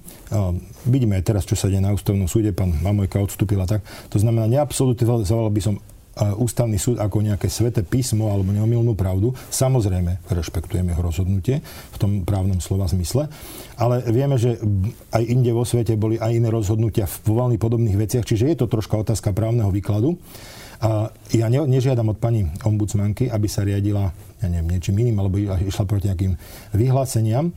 vidíme 0.87 1.19
aj 1.19 1.26
teraz, 1.26 1.43
čo 1.43 1.58
sa 1.58 1.67
deje 1.67 1.82
na 1.82 1.91
ústavnom 1.91 2.31
súde, 2.31 2.55
pán 2.55 2.70
Mamojka 2.79 3.19
odstúpila 3.19 3.67
tak. 3.67 3.82
To 4.14 4.23
znamená, 4.23 4.47
neabsolutoval 4.47 5.26
by 5.50 5.59
som 5.59 5.82
ústavný 6.17 6.81
súd 6.81 6.97
ako 6.97 7.21
nejaké 7.21 7.53
sveté 7.53 7.85
písmo 7.85 8.33
alebo 8.33 8.49
neomilnú 8.49 8.97
pravdu. 8.97 9.37
Samozrejme, 9.53 10.25
rešpektujeme 10.33 10.97
jeho 10.97 11.05
rozhodnutie 11.05 11.61
v 11.93 11.97
tom 12.01 12.25
právnom 12.25 12.57
slova 12.65 12.89
zmysle, 12.89 13.29
ale 13.77 14.01
vieme, 14.09 14.41
že 14.41 14.57
aj 15.13 15.23
inde 15.29 15.53
vo 15.53 15.69
svete 15.69 15.93
boli 16.01 16.17
aj 16.17 16.33
iné 16.33 16.49
rozhodnutia 16.49 17.05
vo 17.29 17.37
veľmi 17.45 17.61
podobných 17.61 18.01
veciach, 18.01 18.25
čiže 18.25 18.49
je 18.49 18.57
to 18.57 18.67
troška 18.73 18.97
otázka 18.97 19.37
právneho 19.37 19.69
výkladu. 19.69 20.17
A 20.77 21.09
ja 21.33 21.49
ne, 21.49 21.65
nežiadam 21.65 22.13
od 22.13 22.21
pani 22.21 22.45
ombudsmanky, 22.61 23.33
aby 23.33 23.49
sa 23.49 23.65
riadila 23.65 24.12
ja 24.43 24.47
neviem, 24.53 24.77
niečím 24.77 25.01
iným, 25.01 25.17
alebo 25.17 25.41
išla 25.41 25.89
proti 25.89 26.12
nejakým 26.12 26.37
vyhláseniam, 26.77 27.53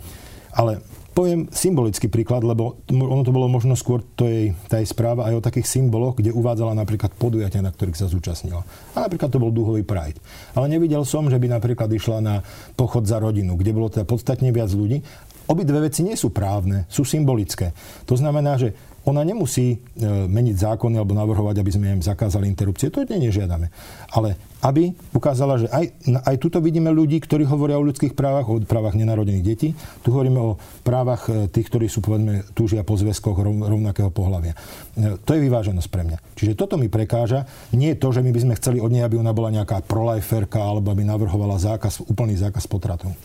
ale 0.53 0.81
poviem 1.19 1.51
symbolický 1.51 2.07
príklad, 2.07 2.47
lebo 2.47 2.79
ono 2.87 3.27
to 3.27 3.35
bolo 3.35 3.51
možno 3.51 3.75
skôr 3.75 3.99
to 4.15 4.23
jej, 4.23 4.55
tá 4.71 4.79
jej 4.79 4.87
správa 4.87 5.27
aj 5.27 5.43
o 5.43 5.45
takých 5.45 5.67
symboloch, 5.67 6.15
kde 6.15 6.31
uvádzala 6.31 6.71
napríklad 6.71 7.11
podujatia, 7.19 7.59
na 7.59 7.75
ktorých 7.75 7.99
sa 7.99 8.07
zúčastnila. 8.07 8.63
A 8.95 9.03
napríklad 9.03 9.27
to 9.27 9.41
bol 9.41 9.51
dúhový 9.51 9.83
Pride. 9.83 10.15
Ale 10.55 10.71
nevidel 10.71 11.03
som, 11.03 11.27
že 11.27 11.35
by 11.35 11.51
napríklad 11.51 11.91
išla 11.91 12.23
na 12.23 12.35
pochod 12.79 13.03
za 13.03 13.19
rodinu, 13.19 13.59
kde 13.59 13.75
bolo 13.75 13.91
teda 13.91 14.07
podstatne 14.07 14.47
viac 14.55 14.71
ľudí. 14.71 15.03
Obidve 15.49 15.81
veci 15.83 16.05
nie 16.05 16.15
sú 16.15 16.31
právne, 16.31 16.87
sú 16.87 17.03
symbolické. 17.03 17.75
To 18.07 18.15
znamená, 18.15 18.55
že 18.55 18.71
ona 19.03 19.25
nemusí 19.25 19.75
e, 19.75 19.77
meniť 20.07 20.55
zákony 20.55 20.95
alebo 21.01 21.17
navrhovať, 21.17 21.55
aby 21.59 21.71
sme 21.73 21.87
im 21.97 22.05
zakázali 22.05 22.45
interrupcie. 22.45 22.93
To 22.93 23.01
nie 23.01 23.27
nežiadame. 23.27 23.73
Ale 24.13 24.37
aby 24.59 24.91
ukázala, 25.15 25.55
že 25.55 25.67
aj, 25.71 25.85
aj 26.27 26.35
tuto 26.39 26.59
vidíme 26.59 26.91
ľudí, 26.91 27.23
ktorí 27.23 27.47
hovoria 27.47 27.79
o 27.79 27.87
ľudských 27.87 28.11
právach, 28.11 28.47
o 28.51 28.59
právach 28.59 28.95
nenarodených 28.95 29.45
detí. 29.45 29.71
Tu 30.03 30.11
hovoríme 30.11 30.39
o 30.39 30.57
právach 30.83 31.31
e, 31.31 31.47
tých, 31.47 31.71
ktorí 31.71 31.87
sú, 31.87 32.03
povedzme, 32.03 32.43
túžia 32.51 32.83
po 32.83 32.99
zväzkoch 32.99 33.39
rovnakého 33.43 34.11
pohľavia. 34.11 34.53
E, 34.99 35.15
to 35.23 35.31
je 35.31 35.43
vyváženosť 35.47 35.87
pre 35.87 36.03
mňa. 36.03 36.17
Čiže 36.35 36.59
toto 36.59 36.75
mi 36.75 36.91
prekáža. 36.91 37.47
Nie 37.71 37.95
je 37.95 38.01
to, 38.03 38.11
že 38.11 38.19
my 38.19 38.31
by 38.35 38.39
sme 38.43 38.57
chceli 38.59 38.77
od 38.83 38.91
nej, 38.91 39.03
aby 39.07 39.15
ona 39.15 39.31
bola 39.31 39.47
nejaká 39.47 39.79
proliferka 39.87 40.59
alebo 40.59 40.91
aby 40.91 41.07
navrhovala 41.07 41.55
zákaz, 41.55 42.03
úplný 42.11 42.35
zákaz 42.35 42.67
potratov. 42.67 43.15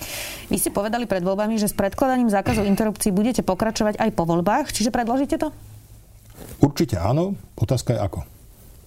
Vy 0.51 0.57
ste 0.63 0.71
povedali 0.71 1.11
pred 1.11 1.27
voľbami, 1.27 1.59
že 1.59 1.67
s 1.67 1.75
predkladaním 1.75 2.31
zákazu 2.31 2.63
interrupcií 2.63 3.11
budete 3.11 3.43
pokračovať 3.43 3.99
aj 3.99 4.11
po 4.15 4.23
voľbách, 4.23 4.71
čiže 4.71 4.95
predložíte 4.95 5.43
to? 5.43 5.51
Určite 6.63 6.99
áno. 6.99 7.35
Otázka 7.59 7.95
je 7.95 8.01
ako. 8.03 8.34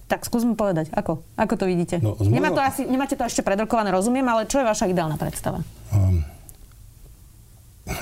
Tak 0.08 0.24
skúsme 0.24 0.56
povedať, 0.56 0.88
ako, 0.96 1.20
ako 1.36 1.54
to 1.60 1.64
vidíte. 1.68 2.00
No, 2.00 2.16
môjho... 2.16 2.32
Nemá 2.32 2.48
to 2.50 2.64
asi, 2.64 2.88
nemáte 2.88 3.12
to 3.12 3.28
ešte 3.28 3.44
predrokované, 3.44 3.92
rozumiem, 3.92 4.24
ale 4.24 4.48
čo 4.48 4.60
je 4.60 4.64
vaša 4.64 4.88
ideálna 4.88 5.20
predstava? 5.20 5.60
Um, 5.92 6.24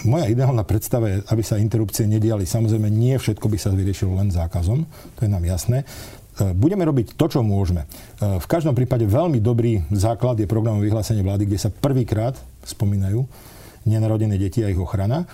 moja 0.07 0.27
ideálna 0.31 0.63
predstava 0.67 1.11
je, 1.11 1.17
aby 1.31 1.43
sa 1.43 1.59
interrupcie 1.59 2.07
nediali. 2.07 2.47
Samozrejme, 2.47 2.91
nie 2.91 3.15
všetko 3.19 3.47
by 3.47 3.59
sa 3.59 3.71
vyriešilo 3.75 4.19
len 4.19 4.31
zákazom, 4.31 4.87
to 5.19 5.21
je 5.27 5.31
nám 5.31 5.43
jasné. 5.47 5.83
E, 5.83 6.55
budeme 6.55 6.83
robiť 6.83 7.15
to, 7.15 7.27
čo 7.27 7.41
môžeme. 7.47 7.87
E, 7.87 8.39
v 8.39 8.47
každom 8.51 8.75
prípade 8.75 9.07
veľmi 9.07 9.39
dobrý 9.39 9.87
základ 9.95 10.39
je 10.43 10.51
program 10.51 10.83
vyhlásenie 10.83 11.23
vlády, 11.23 11.47
kde 11.47 11.59
sa 11.59 11.71
prvýkrát 11.71 12.35
spomínajú 12.67 13.27
nenarodené 13.87 14.37
deti 14.37 14.67
a 14.67 14.69
ich 14.69 14.79
ochrana. 14.79 15.23
E, 15.23 15.27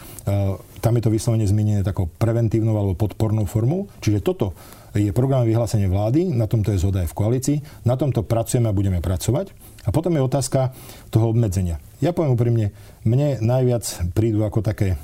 tam 0.79 0.93
je 0.99 1.03
to 1.03 1.11
vyslovene 1.11 1.49
zmienené 1.49 1.81
takou 1.83 2.07
preventívnou 2.07 2.77
alebo 2.77 2.95
podpornou 2.95 3.49
formou. 3.49 3.89
Čiže 4.05 4.21
toto 4.21 4.53
je 4.93 5.09
program 5.11 5.49
vyhlásenie 5.49 5.89
vlády, 5.89 6.29
na 6.29 6.45
tomto 6.45 6.73
je 6.77 6.83
zhoda 6.85 7.01
aj 7.01 7.09
v 7.09 7.17
koalícii, 7.17 7.59
na 7.89 7.97
tomto 7.97 8.29
pracujeme 8.29 8.69
a 8.69 8.77
budeme 8.77 9.01
pracovať. 9.01 9.57
A 9.85 9.91
potom 9.91 10.13
je 10.13 10.21
otázka 10.21 10.77
toho 11.09 11.33
obmedzenia. 11.33 11.81
Ja 12.05 12.13
poviem 12.13 12.37
úprimne, 12.37 12.67
mne 13.09 13.41
najviac 13.41 14.13
prídu 14.13 14.45
ako 14.45 14.61
také 14.61 15.01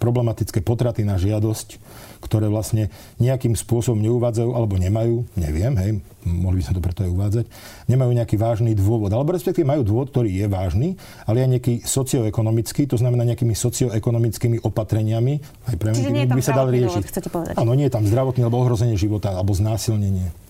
problematické 0.00 0.64
potraty 0.64 1.04
na 1.04 1.20
žiadosť, 1.20 1.76
ktoré 2.24 2.48
vlastne 2.48 2.88
nejakým 3.20 3.52
spôsobom 3.52 4.00
neuvádzajú 4.00 4.50
alebo 4.56 4.80
nemajú, 4.80 5.28
neviem, 5.36 5.76
hej, 5.76 5.90
mohli 6.24 6.60
by 6.60 6.64
sme 6.64 6.74
to 6.76 6.82
preto 6.84 7.00
aj 7.04 7.10
uvádzať, 7.12 7.44
nemajú 7.88 8.10
nejaký 8.16 8.36
vážny 8.40 8.72
dôvod. 8.72 9.12
Alebo 9.12 9.36
respektíve 9.36 9.68
majú 9.68 9.84
dôvod, 9.84 10.08
ktorý 10.12 10.32
je 10.32 10.46
vážny, 10.48 10.88
ale 11.28 11.44
aj 11.44 11.48
nejaký 11.60 11.74
socioekonomický, 11.84 12.88
to 12.88 12.96
znamená 12.96 13.28
nejakými 13.28 13.52
socioekonomickými 13.52 14.64
opatreniami, 14.64 15.40
aj 15.68 15.76
preventívne 15.76 16.24
by 16.28 16.42
sa 16.42 16.56
dal 16.56 16.72
riešiť. 16.72 17.04
Áno, 17.60 17.76
nie 17.76 17.88
je 17.88 17.94
tam 17.94 18.08
zdravotný 18.08 18.44
alebo 18.48 18.64
ohrozenie 18.64 18.96
života 18.96 19.36
alebo 19.36 19.52
znásilnenie. 19.52 20.49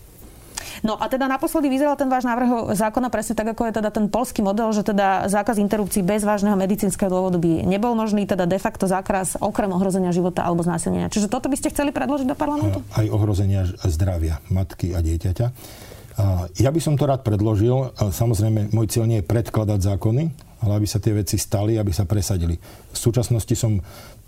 No 0.80 0.96
a 0.96 1.12
teda 1.12 1.28
naposledy 1.28 1.68
vyzeral 1.68 1.92
ten 2.00 2.08
váš 2.08 2.24
návrh 2.24 2.72
zákona 2.72 3.12
presne 3.12 3.36
tak, 3.36 3.52
ako 3.52 3.68
je 3.68 3.72
teda 3.80 3.90
ten 3.92 4.08
polský 4.08 4.40
model, 4.40 4.72
že 4.72 4.80
teda 4.80 5.28
zákaz 5.28 5.60
interrupcií 5.60 6.00
bez 6.00 6.24
vážneho 6.24 6.56
medicínskeho 6.56 7.12
dôvodu 7.12 7.36
by 7.36 7.68
nebol 7.68 7.92
možný, 7.92 8.24
teda 8.24 8.48
de 8.48 8.56
facto 8.56 8.88
zákaz 8.88 9.44
okrem 9.44 9.68
ohrozenia 9.68 10.08
života 10.10 10.40
alebo 10.40 10.64
znásilnenia. 10.64 11.12
Čiže 11.12 11.28
toto 11.28 11.52
by 11.52 11.56
ste 11.60 11.68
chceli 11.68 11.92
predložiť 11.92 12.32
do 12.32 12.36
parlamentu? 12.38 12.80
Aj 12.96 13.04
ohrozenia 13.12 13.68
zdravia 13.84 14.40
matky 14.48 14.96
a 14.96 15.04
dieťaťa. 15.04 15.46
Ja 16.60 16.68
by 16.68 16.80
som 16.84 17.00
to 17.00 17.08
rád 17.08 17.24
predložil. 17.24 17.96
Samozrejme, 17.96 18.76
môj 18.76 18.92
cieľ 18.92 19.08
nie 19.08 19.24
je 19.24 19.28
predkladať 19.28 19.80
zákony, 19.80 20.22
ale 20.60 20.72
aby 20.76 20.84
sa 20.84 21.00
tie 21.00 21.16
veci 21.16 21.40
stali, 21.40 21.80
aby 21.80 21.92
sa 21.96 22.04
presadili. 22.04 22.60
V 22.92 22.98
súčasnosti 22.98 23.56
som 23.56 23.80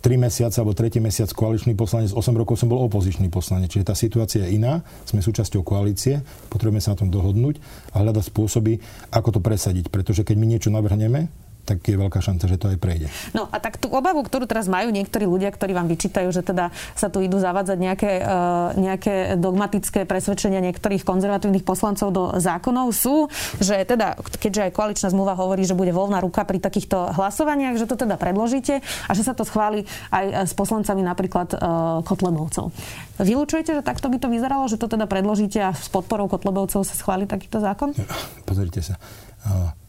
3 0.03 0.19
mesiace 0.19 0.59
alebo 0.59 0.75
3 0.75 0.99
mesiac 0.99 1.31
koaličný 1.31 1.79
poslanec, 1.79 2.11
8 2.11 2.19
rokov 2.35 2.59
som 2.59 2.67
bol 2.67 2.83
opozičný 2.91 3.31
poslanec. 3.31 3.71
Čiže 3.71 3.87
tá 3.87 3.95
situácia 3.95 4.43
je 4.43 4.59
iná, 4.59 4.83
sme 5.07 5.23
súčasťou 5.23 5.63
koalície, 5.63 6.21
potrebujeme 6.51 6.83
sa 6.83 6.99
na 6.99 7.07
tom 7.07 7.09
dohodnúť 7.15 7.63
a 7.95 8.03
hľadať 8.03 8.35
spôsoby, 8.35 8.83
ako 9.15 9.39
to 9.39 9.41
presadiť. 9.41 9.95
Pretože 9.95 10.27
keď 10.27 10.37
my 10.37 10.47
niečo 10.51 10.75
navrhneme, 10.75 11.31
tak 11.63 11.79
je 11.87 11.95
veľká 11.95 12.19
šanca, 12.19 12.45
že 12.51 12.59
to 12.59 12.67
aj 12.75 12.79
prejde. 12.79 13.07
No 13.39 13.47
a 13.47 13.63
tak 13.63 13.79
tú 13.79 13.87
obavu, 13.87 14.27
ktorú 14.27 14.51
teraz 14.51 14.67
majú 14.67 14.91
niektorí 14.91 15.31
ľudia, 15.31 15.55
ktorí 15.55 15.73
vám 15.79 15.87
vyčítajú, 15.87 16.35
že 16.35 16.43
teda 16.43 16.75
sa 16.99 17.07
tu 17.07 17.23
idú 17.23 17.39
zavádzať 17.39 17.79
nejaké, 17.79 18.13
uh, 18.19 18.75
nejaké 18.75 19.39
dogmatické 19.39 20.03
presvedčenia 20.03 20.59
niektorých 20.59 21.07
konzervatívnych 21.07 21.63
poslancov 21.63 22.09
do 22.11 22.25
zákonov, 22.43 22.91
sú, 22.91 23.31
že 23.63 23.79
teda, 23.87 24.19
keďže 24.43 24.71
aj 24.71 24.73
koaličná 24.75 25.09
zmluva 25.15 25.39
hovorí, 25.39 25.63
že 25.63 25.79
bude 25.79 25.95
voľná 25.95 26.19
ruka 26.19 26.43
pri 26.43 26.59
takýchto 26.59 27.15
hlasovaniach, 27.15 27.79
že 27.79 27.87
to 27.87 27.95
teda 27.95 28.19
predložíte 28.19 28.83
a 28.83 29.11
že 29.15 29.23
sa 29.23 29.33
to 29.33 29.47
schváli 29.47 29.87
aj 30.11 30.51
s 30.51 30.53
poslancami 30.59 31.07
napríklad 31.07 31.55
uh, 31.55 31.59
Kotlebovcov. 32.03 32.75
Vylúčujete, 33.23 33.79
že 33.79 33.83
takto 33.87 34.11
by 34.11 34.19
to 34.19 34.27
vyzeralo, 34.27 34.67
že 34.67 34.81
to 34.83 34.91
teda 34.91 35.07
predložíte 35.07 35.63
a 35.63 35.71
s 35.71 35.87
podporou 35.87 36.27
Kotlebovcov 36.27 36.83
sa 36.83 36.95
schváli 36.99 37.31
takýto 37.31 37.63
zákon? 37.63 37.95
Pozrite 38.43 38.83
sa. 38.83 38.99
Uh 39.47 39.82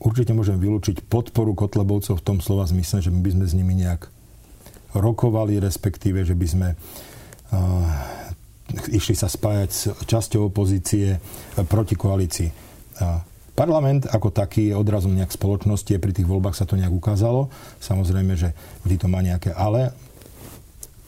určite 0.00 0.32
môžem 0.32 0.56
vylúčiť 0.56 1.06
podporu 1.06 1.52
Kotlebovcov 1.52 2.18
v 2.18 2.26
tom 2.26 2.38
slova 2.40 2.64
zmysle, 2.66 3.04
že 3.04 3.12
my 3.12 3.20
by 3.20 3.30
sme 3.36 3.44
s 3.46 3.56
nimi 3.56 3.74
nejak 3.76 4.08
rokovali, 4.96 5.62
respektíve, 5.62 6.26
že 6.26 6.34
by 6.34 6.46
sme 6.48 6.68
uh, 6.74 7.86
išli 8.90 9.14
sa 9.14 9.30
spájať 9.30 9.70
s 9.70 9.80
časťou 10.08 10.50
opozície 10.50 11.14
uh, 11.14 11.20
proti 11.68 11.94
koalícii. 11.94 12.48
Uh, 12.98 13.22
parlament 13.54 14.08
ako 14.10 14.34
taký 14.34 14.72
je 14.72 14.78
odrazom 14.78 15.14
nejak 15.14 15.30
spoločnosti, 15.30 16.00
pri 16.00 16.12
tých 16.16 16.26
voľbách 16.26 16.58
sa 16.58 16.66
to 16.66 16.74
nejak 16.80 16.90
ukázalo. 16.90 17.52
Samozrejme, 17.78 18.34
že 18.34 18.56
vždy 18.82 18.96
to 18.98 19.06
má 19.06 19.22
nejaké 19.22 19.54
ale, 19.54 19.94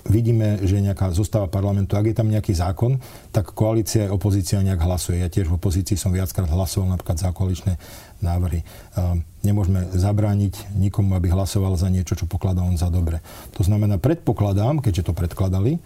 vidíme, 0.07 0.59
že 0.63 0.83
nejaká 0.83 1.15
zostáva 1.15 1.47
parlamentu, 1.47 1.95
ak 1.95 2.11
je 2.11 2.17
tam 2.17 2.29
nejaký 2.31 2.55
zákon, 2.55 2.99
tak 3.31 3.55
koalícia 3.55 4.11
a 4.11 4.15
opozícia 4.15 4.59
nejak 4.63 4.83
hlasuje. 4.83 5.23
Ja 5.23 5.31
tiež 5.31 5.51
v 5.51 5.59
opozícii 5.59 5.95
som 5.95 6.11
viackrát 6.11 6.51
hlasoval 6.51 6.95
napríklad 6.97 7.19
za 7.23 7.31
koaličné 7.31 7.79
návrhy. 8.23 8.63
Ehm, 8.63 9.23
nemôžeme 9.47 9.91
zabrániť 9.95 10.75
nikomu, 10.79 11.15
aby 11.15 11.31
hlasoval 11.31 11.75
za 11.79 11.91
niečo, 11.91 12.19
čo 12.19 12.31
pokladá 12.31 12.63
on 12.63 12.79
za 12.79 12.91
dobre. 12.91 13.23
To 13.59 13.63
znamená, 13.63 13.99
predpokladám, 13.99 14.83
keďže 14.83 15.11
to 15.11 15.13
predkladali, 15.15 15.79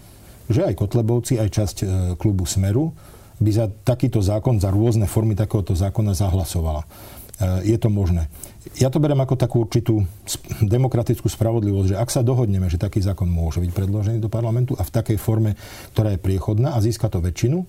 že 0.46 0.62
aj 0.62 0.78
Kotlebovci, 0.78 1.42
aj 1.42 1.48
časť 1.50 1.76
e, 1.82 1.86
klubu 2.14 2.46
Smeru 2.46 2.94
by 3.36 3.50
za 3.52 3.66
takýto 3.68 4.24
zákon, 4.24 4.56
za 4.56 4.72
rôzne 4.72 5.04
formy 5.04 5.36
takéhoto 5.36 5.76
zákona 5.76 6.16
zahlasovala. 6.16 6.88
E, 7.36 7.68
je 7.68 7.76
to 7.76 7.92
možné. 7.92 8.32
Ja 8.80 8.88
to 8.88 8.96
berem 8.96 9.20
ako 9.20 9.36
takú 9.36 9.68
určitú 9.68 10.04
demokratickú 10.64 11.28
spravodlivosť, 11.28 11.88
že 11.92 12.00
ak 12.00 12.08
sa 12.08 12.24
dohodneme, 12.24 12.68
že 12.72 12.80
taký 12.80 13.04
zákon 13.04 13.28
môže 13.28 13.60
byť 13.60 13.72
predložený 13.76 14.18
do 14.24 14.32
parlamentu 14.32 14.72
a 14.80 14.82
v 14.84 14.94
takej 14.94 15.18
forme, 15.20 15.52
ktorá 15.92 16.16
je 16.16 16.20
priechodná 16.20 16.72
a 16.72 16.80
získa 16.80 17.12
to 17.12 17.20
väčšinu, 17.20 17.64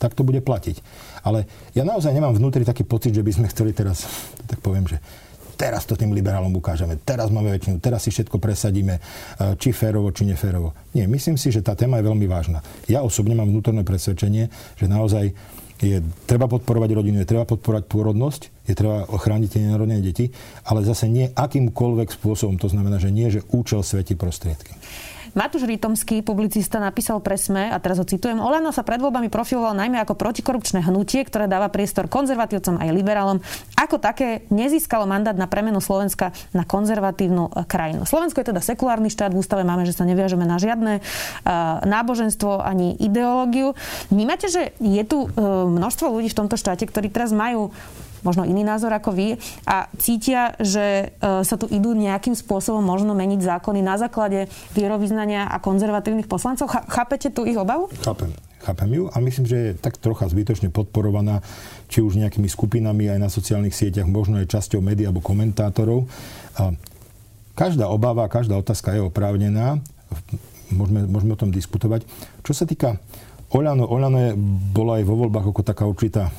tak 0.00 0.16
to 0.16 0.24
bude 0.24 0.40
platiť. 0.40 0.80
Ale 1.26 1.44
ja 1.76 1.84
naozaj 1.84 2.14
nemám 2.16 2.32
vnútri 2.32 2.64
taký 2.64 2.88
pocit, 2.88 3.12
že 3.12 3.26
by 3.26 3.32
sme 3.36 3.50
chceli 3.52 3.76
teraz, 3.76 4.08
tak 4.48 4.62
poviem, 4.64 4.88
že 4.88 4.96
teraz 5.60 5.84
to 5.84 5.92
tým 5.92 6.16
liberálom 6.16 6.56
ukážeme, 6.56 6.96
teraz 7.04 7.28
máme 7.28 7.52
väčšinu, 7.52 7.84
teraz 7.84 8.08
si 8.08 8.14
všetko 8.14 8.40
presadíme, 8.40 8.96
e, 8.96 9.00
či 9.60 9.76
férovo, 9.76 10.08
či 10.08 10.24
neférovo. 10.24 10.72
Nie, 10.96 11.04
myslím 11.04 11.36
si, 11.36 11.52
že 11.52 11.60
tá 11.60 11.76
téma 11.76 12.00
je 12.00 12.08
veľmi 12.08 12.24
vážna. 12.24 12.64
Ja 12.88 13.04
osobne 13.04 13.36
mám 13.36 13.52
vnútorné 13.52 13.84
presvedčenie, 13.84 14.48
že 14.80 14.86
naozaj 14.88 15.36
je 15.80 16.00
treba 16.28 16.44
podporovať 16.48 16.90
rodinu, 16.92 17.24
je 17.24 17.28
treba 17.28 17.48
podporovať 17.48 17.88
pôrodnosť, 17.88 18.42
je 18.70 18.78
treba 18.78 19.04
ochrániť 19.10 19.48
tie 19.50 19.60
nenarodené 19.66 20.00
deti, 20.00 20.30
ale 20.62 20.86
zase 20.86 21.10
nie 21.10 21.26
akýmkoľvek 21.34 22.08
spôsobom. 22.14 22.56
To 22.62 22.70
znamená, 22.70 23.02
že 23.02 23.10
nie, 23.10 23.28
že 23.28 23.42
účel 23.50 23.82
svetí 23.82 24.14
prostriedky. 24.14 24.72
Matúš 25.30 25.62
Ritomský, 25.62 26.26
publicista, 26.26 26.82
napísal 26.82 27.22
pre 27.22 27.38
SME, 27.38 27.70
a 27.70 27.78
teraz 27.78 28.02
ho 28.02 28.06
citujem, 28.06 28.42
Olano 28.42 28.74
sa 28.74 28.82
pred 28.82 28.98
voľbami 28.98 29.30
profiloval 29.30 29.78
najmä 29.78 30.02
ako 30.02 30.18
protikorupčné 30.18 30.82
hnutie, 30.82 31.22
ktoré 31.22 31.46
dáva 31.46 31.70
priestor 31.70 32.10
konzervatívcom 32.10 32.82
aj 32.82 32.90
liberálom. 32.90 33.38
Ako 33.78 34.02
také 34.02 34.42
nezískalo 34.50 35.06
mandát 35.06 35.38
na 35.38 35.46
premenu 35.46 35.78
Slovenska 35.78 36.34
na 36.50 36.66
konzervatívnu 36.66 37.46
e, 37.46 37.50
krajinu. 37.62 38.02
Slovensko 38.10 38.42
je 38.42 38.50
teda 38.50 38.62
sekulárny 38.62 39.06
štát, 39.06 39.30
v 39.30 39.38
ústave 39.38 39.62
máme, 39.62 39.86
že 39.86 39.94
sa 39.94 40.02
neviažeme 40.02 40.42
na 40.42 40.58
žiadne 40.58 40.98
uh, 40.98 41.78
náboženstvo 41.86 42.58
ani 42.58 42.98
ideológiu. 42.98 43.78
Vnímate, 44.10 44.50
že 44.50 44.74
je 44.82 45.02
tu 45.06 45.26
uh, 45.26 45.30
množstvo 45.70 46.10
ľudí 46.10 46.26
v 46.32 46.38
tomto 46.42 46.58
štáte, 46.58 46.82
ktorí 46.90 47.06
teraz 47.12 47.30
majú 47.30 47.70
možno 48.22 48.44
iný 48.44 48.62
názor 48.62 48.92
ako 48.92 49.14
vy 49.14 49.38
a 49.66 49.88
cítia, 49.96 50.54
že 50.60 51.14
e, 51.16 51.44
sa 51.44 51.56
tu 51.56 51.66
idú 51.68 51.92
nejakým 51.96 52.36
spôsobom 52.36 52.82
možno 52.82 53.12
meniť 53.16 53.40
zákony 53.40 53.80
na 53.80 53.96
základe 53.96 54.48
vierovýznania 54.76 55.48
a 55.48 55.56
konzervatívnych 55.58 56.28
poslancov. 56.28 56.70
Chápete 56.70 57.32
tu 57.32 57.48
ich 57.48 57.56
obavu? 57.56 57.88
Chápem. 58.04 58.32
Chápem 58.60 58.92
ju 58.92 59.08
a 59.08 59.16
myslím, 59.24 59.46
že 59.48 59.56
je 59.56 59.70
tak 59.72 59.96
trocha 59.96 60.28
zbytočne 60.28 60.68
podporovaná 60.68 61.40
či 61.88 62.04
už 62.04 62.20
nejakými 62.20 62.44
skupinami 62.44 63.08
aj 63.08 63.18
na 63.18 63.32
sociálnych 63.32 63.72
sieťach, 63.72 64.04
možno 64.04 64.36
aj 64.36 64.52
časťou 64.52 64.84
médií 64.84 65.08
alebo 65.08 65.24
komentátorov. 65.24 66.04
Každá 67.56 67.88
obava, 67.88 68.28
každá 68.28 68.60
otázka 68.60 68.92
je 68.92 69.00
oprávnená. 69.00 69.80
Môžeme, 70.76 71.08
môžeme 71.08 71.32
o 71.32 71.40
tom 71.40 71.48
diskutovať. 71.48 72.04
Čo 72.44 72.52
sa 72.52 72.68
týka 72.68 73.00
Oľano, 73.50 73.88
Oľano 73.88 74.18
je, 74.28 74.30
bola 74.70 75.00
aj 75.00 75.04
vo 75.08 75.26
voľbách 75.26 75.46
ako 75.50 75.62
taká 75.64 75.84
určitá 75.88 76.30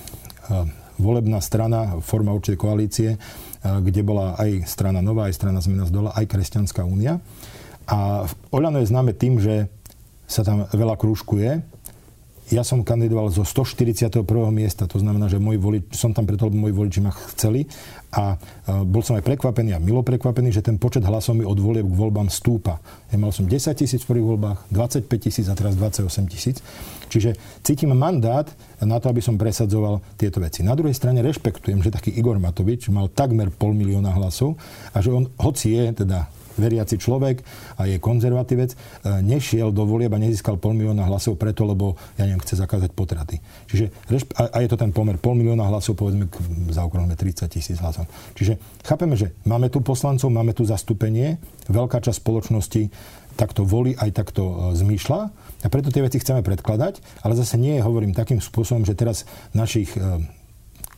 volebná 1.02 1.42
strana, 1.42 1.98
forma 2.00 2.32
určitej 2.32 2.60
koalície, 2.62 3.10
eh, 3.14 3.20
kde 3.66 4.02
bola 4.06 4.38
aj 4.38 4.70
strana 4.70 5.02
Nová, 5.02 5.28
aj 5.28 5.36
strana 5.36 5.60
Zmena 5.60 5.90
z 5.90 5.92
dola, 5.92 6.14
aj 6.14 6.30
Kresťanská 6.30 6.86
únia. 6.86 7.18
A 7.90 8.30
Oľano 8.54 8.80
je 8.80 8.92
známe 8.94 9.18
tým, 9.18 9.42
že 9.42 9.68
sa 10.30 10.48
tam 10.48 10.70
veľa 10.72 10.96
krúžkuje 10.96 11.71
ja 12.52 12.68
som 12.68 12.84
kandidoval 12.84 13.32
zo 13.32 13.48
141. 13.48 14.28
miesta, 14.52 14.84
to 14.84 15.00
znamená, 15.00 15.32
že 15.32 15.40
môj 15.40 15.56
volič, 15.56 15.96
som 15.96 16.12
tam 16.12 16.28
preto, 16.28 16.52
lebo 16.52 16.68
moji 16.68 16.76
voliči 16.76 17.00
ma 17.00 17.16
chceli 17.32 17.64
a 18.12 18.36
e, 18.36 18.84
bol 18.84 19.00
som 19.00 19.16
aj 19.16 19.24
prekvapený 19.24 19.72
a 19.72 19.80
milo 19.80 20.04
prekvapený, 20.04 20.52
že 20.52 20.60
ten 20.60 20.76
počet 20.76 21.08
hlasov 21.08 21.40
mi 21.40 21.48
od 21.48 21.56
volieb 21.56 21.88
k 21.88 21.96
voľbám 21.96 22.28
stúpa. 22.28 22.84
Ja 23.08 23.16
mal 23.16 23.32
som 23.32 23.48
10 23.48 23.72
tisíc 23.80 24.04
v 24.04 24.16
prvých 24.16 24.28
voľbách, 24.36 24.60
25 24.68 25.08
tisíc 25.16 25.48
a 25.48 25.56
teraz 25.56 25.80
28 25.80 26.28
tisíc. 26.28 26.60
Čiže 27.08 27.40
cítim 27.64 27.96
mandát 27.96 28.48
na 28.84 29.00
to, 29.00 29.08
aby 29.08 29.24
som 29.24 29.40
presadzoval 29.40 30.04
tieto 30.20 30.44
veci. 30.44 30.60
Na 30.60 30.76
druhej 30.76 30.96
strane 30.96 31.24
rešpektujem, 31.24 31.80
že 31.80 31.92
taký 31.92 32.12
Igor 32.12 32.36
Matovič 32.36 32.92
mal 32.92 33.08
takmer 33.12 33.48
pol 33.48 33.72
milióna 33.72 34.12
hlasov 34.12 34.60
a 34.92 35.00
že 35.00 35.12
on, 35.12 35.32
hoci 35.40 35.76
je 35.76 36.04
teda 36.04 36.28
veriaci 36.58 36.96
človek 37.00 37.44
a 37.80 37.88
je 37.88 38.02
konzervatívec, 38.02 38.72
e, 38.74 38.78
nešiel 39.22 39.72
do 39.72 39.88
volieb 39.88 40.12
a 40.12 40.20
nezískal 40.20 40.58
pol 40.58 40.76
milióna 40.76 41.08
hlasov 41.08 41.38
preto, 41.38 41.64
lebo, 41.64 41.96
ja 42.18 42.28
neviem, 42.28 42.42
chce 42.44 42.60
zakázať 42.60 42.92
potraty. 42.92 43.40
Čiže, 43.70 43.92
a 44.36 44.58
je 44.60 44.70
to 44.72 44.78
ten 44.80 44.92
pomer 44.92 45.16
pol 45.22 45.38
milióna 45.38 45.68
hlasov, 45.68 45.96
povedzme, 46.00 46.28
za 46.72 46.84
okrúhlme 46.88 47.16
30 47.16 47.48
tisíc 47.52 47.78
hlasov. 47.80 48.10
Čiže 48.36 48.58
chápeme, 48.84 49.16
že 49.16 49.36
máme 49.48 49.72
tu 49.72 49.80
poslancov, 49.84 50.28
máme 50.32 50.52
tu 50.52 50.68
zastúpenie, 50.68 51.38
veľká 51.72 52.04
časť 52.04 52.20
spoločnosti 52.20 52.84
takto 53.40 53.64
volí, 53.64 53.96
aj 53.96 54.12
takto 54.12 54.44
e, 54.44 54.54
zmýšľa 54.76 55.20
a 55.64 55.68
preto 55.72 55.94
tie 55.94 56.04
veci 56.04 56.20
chceme 56.20 56.44
predkladať, 56.44 57.24
ale 57.24 57.34
zase 57.38 57.56
nie 57.56 57.80
hovorím 57.80 58.12
takým 58.12 58.44
spôsobom, 58.44 58.84
že 58.84 58.98
teraz 58.98 59.24
našich 59.56 59.96
e, 59.96 60.02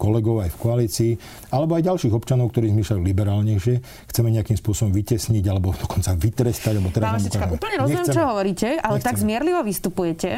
kolegov 0.03 0.43
aj 0.43 0.51
v 0.51 0.57
koalícii, 0.60 1.12
alebo 1.55 1.79
aj 1.79 1.88
ďalších 1.88 2.12
občanov, 2.12 2.51
ktorí 2.51 2.75
zmýšľajú 2.75 3.00
liberálnejšie, 3.00 3.75
chceme 4.12 4.27
nejakým 4.36 4.60
spôsobom 4.60 4.91
vytesniť 4.91 5.43
alebo 5.48 5.72
dokonca 5.72 6.12
vytrestať. 6.19 6.75
Alebo 6.75 6.91
teraz 6.91 7.24
Pán 7.31 7.55
úplne 7.55 7.75
rozumiem, 7.79 8.03
Nechceme. 8.03 8.17
čo 8.19 8.24
hovoríte, 8.27 8.69
ale 8.83 9.00
Nechceme. 9.00 9.07
tak 9.07 9.15
zmierlivo 9.15 9.60
vystupujete. 9.63 10.29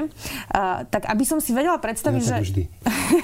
Uh, 0.54 0.86
tak 0.94 1.10
aby 1.10 1.24
som 1.26 1.42
si 1.42 1.50
vedela 1.58 1.82
predstaviť, 1.82 2.22
ja, 2.22 2.30
že... 2.30 2.38
Vždy. 2.46 2.64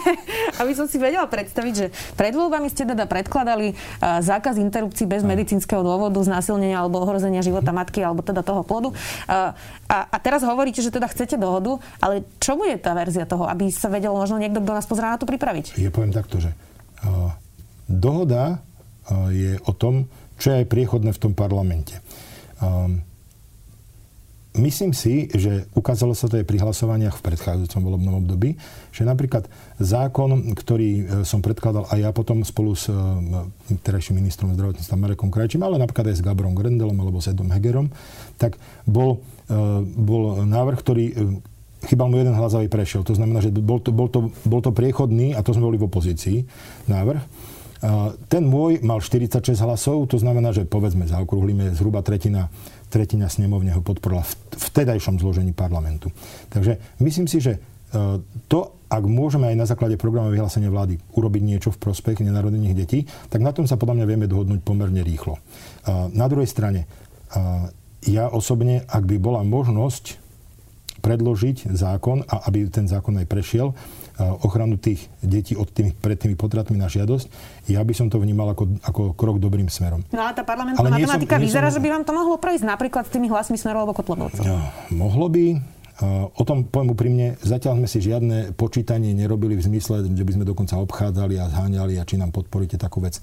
aby 0.62 0.77
som 0.77 0.86
si 0.86 1.01
vedela 1.01 1.25
predstaviť, 1.25 1.74
že 1.74 1.88
pred 2.13 2.38
voľbami 2.38 2.70
ste 2.70 2.86
teda 2.86 3.10
predkladali 3.10 3.74
uh, 3.74 4.22
zákaz 4.22 4.62
interrupcií 4.62 5.10
bez 5.10 5.25
medicínskeho 5.25 5.82
dôvodu, 5.82 6.22
znásilnenia 6.22 6.77
alebo 6.77 7.01
ohrozenia 7.01 7.41
života 7.41 7.74
matky 7.74 8.06
alebo 8.06 8.22
teda 8.22 8.46
toho 8.46 8.62
plodu. 8.62 8.94
Uh, 9.25 9.51
a, 9.89 9.98
a 10.08 10.18
teraz 10.22 10.46
hovoríte, 10.46 10.80
že 10.86 10.94
teda 10.94 11.10
chcete 11.10 11.36
dohodu, 11.36 11.82
ale 11.98 12.24
čo 12.38 12.56
bude 12.56 12.77
tá 12.77 12.94
verzia 12.94 13.25
toho, 13.25 13.50
aby 13.50 13.74
sa 13.74 13.89
vedel 13.89 14.13
možno 14.13 14.38
niekto, 14.38 14.62
kto 14.62 14.72
nás 14.77 14.86
pozrá 14.88 15.12
na 15.12 15.18
to 15.18 15.25
pripraviť? 15.25 15.82
Ja 15.82 15.89
poviem 15.89 16.13
takto, 16.13 16.38
že 16.38 16.53
uh, 17.03 17.34
dohoda 17.89 18.62
uh, 19.10 19.34
je 19.34 19.58
o 19.65 19.74
tom, 19.74 20.08
čo 20.38 20.53
je 20.53 20.65
aj 20.65 20.68
priechodné 20.70 21.12
v 21.13 21.22
tom 21.22 21.34
parlamente. 21.34 21.98
Um, 22.62 23.06
Myslím 24.51 24.91
si, 24.91 25.31
že 25.31 25.63
ukázalo 25.72 26.12
sa 26.12 26.27
to 26.27 26.36
aj 26.36 26.43
pri 26.43 26.60
hlasovaniach 26.60 27.15
v 27.15 27.24
predchádzajúcom 27.24 27.81
volebnom 27.88 28.15
období, 28.20 28.60
že 28.91 29.08
napríklad 29.08 29.48
zákon, 29.79 30.51
ktorý 30.51 30.89
e, 30.91 31.03
som 31.24 31.39
predkladal 31.39 31.88
aj 31.88 32.00
ja 32.03 32.12
potom 32.12 32.43
spolu 32.43 32.75
s 32.75 32.91
e, 32.91 32.96
terajším 33.79 34.20
ministrom 34.20 34.51
zdravotníctva 34.51 35.00
Marekom 35.00 35.31
Krajčím, 35.31 35.63
ale 35.63 35.79
napríklad 35.79 36.12
aj 36.12 36.20
s 36.20 36.25
Gabrom 36.27 36.51
Grendelom 36.51 37.00
alebo 37.00 37.24
s 37.24 37.31
Edom 37.31 37.48
Hegerom, 37.48 37.96
tak 38.36 38.60
bol, 38.84 39.24
e, 39.48 39.55
bol 39.88 40.43
návrh, 40.43 40.79
ktorý 40.84 41.05
chybal 41.88 42.12
mu 42.12 42.20
jeden 42.20 42.36
hlas, 42.36 42.51
aby 42.51 42.67
prešiel. 42.67 43.08
To 43.08 43.15
znamená, 43.15 43.39
že 43.39 43.55
bol 43.55 43.79
to, 43.79 43.96
bol, 43.96 44.12
to, 44.12 44.36
bol 44.43 44.60
to 44.60 44.75
priechodný, 44.75 45.31
a 45.31 45.39
to 45.48 45.55
sme 45.55 45.72
boli 45.72 45.79
v 45.79 45.88
opozícii, 45.88 46.43
návrh. 46.91 47.24
Ten 48.29 48.46
môj 48.46 48.86
mal 48.86 49.01
46 49.01 49.58
hlasov, 49.58 50.05
to 50.05 50.22
znamená, 50.22 50.53
že 50.53 50.70
povedzme, 50.70 51.10
zaokrúhlime 51.10 51.74
zhruba 51.74 52.05
tretina 52.05 52.53
tretina 52.91 53.31
snemovne 53.31 53.71
ho 53.71 53.79
podporila 53.79 54.27
v 54.27 54.36
vtedajšom 54.60 55.24
zložení 55.24 55.55
parlamentu. 55.55 56.12
Takže 56.51 57.00
myslím 57.00 57.31
si, 57.31 57.39
že 57.39 57.63
to, 58.48 58.60
ak 58.88 59.03
môžeme 59.03 59.51
aj 59.51 59.55
na 59.55 59.67
základe 59.67 60.00
programu 60.00 60.31
vyhlásenia 60.31 60.71
vlády 60.71 61.00
urobiť 61.12 61.43
niečo 61.43 61.69
v 61.75 61.79
prospech 61.79 62.24
nenarodených 62.24 62.75
detí, 62.75 63.03
tak 63.27 63.43
na 63.43 63.51
tom 63.51 63.67
sa 63.67 63.75
podľa 63.75 64.03
mňa 64.03 64.05
vieme 64.07 64.27
dohodnúť 64.31 64.63
pomerne 64.63 65.03
rýchlo. 65.03 65.39
Na 66.15 66.27
druhej 66.31 66.48
strane, 66.48 66.88
ja 68.07 68.31
osobne, 68.31 68.88
ak 68.88 69.03
by 69.03 69.19
bola 69.19 69.43
možnosť 69.43 70.19
predložiť 71.03 71.67
zákon 71.75 72.24
a 72.31 72.48
aby 72.48 72.71
ten 72.71 72.88
zákon 72.88 73.17
aj 73.19 73.27
prešiel, 73.27 73.75
ochranu 74.21 74.77
tých 74.77 75.09
detí 75.25 75.57
od 75.57 75.69
tými, 75.69 75.91
pred 75.97 76.19
tými 76.19 76.37
potratmi 76.37 76.77
na 76.77 76.85
žiadosť, 76.91 77.25
ja 77.71 77.81
by 77.81 77.93
som 77.97 78.07
to 78.07 78.21
vnímal 78.21 78.53
ako, 78.53 78.77
ako 78.85 79.01
krok 79.17 79.41
dobrým 79.41 79.67
smerom. 79.67 80.05
No 80.13 80.21
ale 80.21 80.37
tá 80.37 80.45
parlamentná 80.45 80.79
ale 80.79 80.93
matematika 80.93 81.39
som, 81.39 81.43
vyzerá, 81.43 81.67
som... 81.69 81.79
že 81.79 81.83
by 81.83 81.89
vám 81.89 82.03
to 82.05 82.13
mohlo 82.13 82.35
prejsť 82.37 82.65
napríklad 82.67 83.03
s 83.07 83.11
tými 83.11 83.27
hlasmi 83.31 83.57
smerov 83.57 83.89
alebo 83.89 83.93
kotlebovcov. 83.97 84.43
No, 84.45 84.57
mohlo 84.93 85.27
by, 85.31 85.45
O 86.33 86.41
tom, 86.41 86.65
poviem 86.65 86.97
úprimne, 86.97 87.27
zatiaľ 87.45 87.77
sme 87.77 87.85
si 87.85 88.01
žiadne 88.01 88.57
počítanie 88.57 89.13
nerobili 89.13 89.53
v 89.53 89.61
zmysle, 89.69 90.01
že 90.09 90.25
by 90.25 90.33
sme 90.33 90.45
dokonca 90.49 90.81
obchádzali 90.81 91.37
a 91.37 91.45
zháňali 91.45 92.01
a 92.01 92.07
či 92.09 92.17
nám 92.17 92.33
podporíte 92.33 92.81
takú 92.81 93.05
vec. 93.05 93.21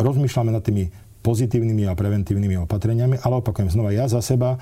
Rozmýšľame 0.00 0.56
nad 0.56 0.64
tými 0.64 0.88
pozitívnymi 1.20 1.84
a 1.84 1.92
preventívnymi 1.92 2.64
opatreniami, 2.64 3.20
ale 3.20 3.44
opakujem 3.44 3.68
znova, 3.68 3.92
ja 3.92 4.08
za 4.08 4.24
seba 4.24 4.56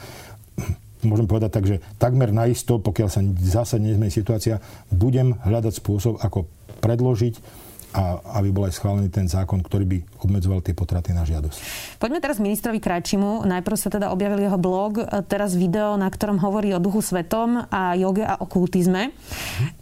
môžem 1.07 1.29
povedať 1.29 1.51
tak, 1.53 1.65
že 1.69 1.81
takmer 2.01 2.33
naisto, 2.33 2.81
pokiaľ 2.81 3.09
sa 3.09 3.21
zásadne 3.41 3.93
nezmení 3.93 4.11
situácia, 4.11 4.59
budem 4.89 5.37
hľadať 5.45 5.79
spôsob, 5.79 6.19
ako 6.21 6.49
predložiť 6.81 7.65
a 7.95 8.19
aby 8.43 8.51
bol 8.51 8.67
aj 8.67 8.75
schválený 8.75 9.07
ten 9.07 9.31
zákon, 9.31 9.63
ktorý 9.63 9.87
by 9.87 9.99
obmedzoval 10.27 10.67
tie 10.67 10.75
potraty 10.75 11.15
na 11.15 11.23
žiadosť. 11.23 11.59
Poďme 12.03 12.19
teraz 12.19 12.43
ministrovi 12.43 12.83
Krajčimu. 12.83 13.47
Najprv 13.47 13.77
sa 13.79 13.87
teda 13.87 14.11
objavil 14.11 14.43
jeho 14.43 14.59
blog, 14.59 14.99
teraz 15.31 15.55
video, 15.55 15.95
na 15.95 16.11
ktorom 16.11 16.43
hovorí 16.43 16.75
o 16.75 16.83
duchu 16.83 17.07
svetom 17.07 17.71
a 17.71 17.95
joge 17.95 18.27
a 18.27 18.35
okultizme. 18.35 19.15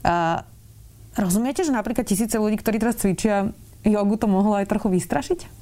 A 0.05 0.45
rozumiete, 1.17 1.65
že 1.65 1.73
napríklad 1.73 2.05
tisíce 2.05 2.37
ľudí, 2.37 2.61
ktorí 2.61 2.77
teraz 2.77 3.01
cvičia 3.01 3.49
jogu, 3.81 4.21
to 4.21 4.29
mohlo 4.29 4.61
aj 4.61 4.69
trochu 4.69 4.93
vystrašiť? 4.93 5.62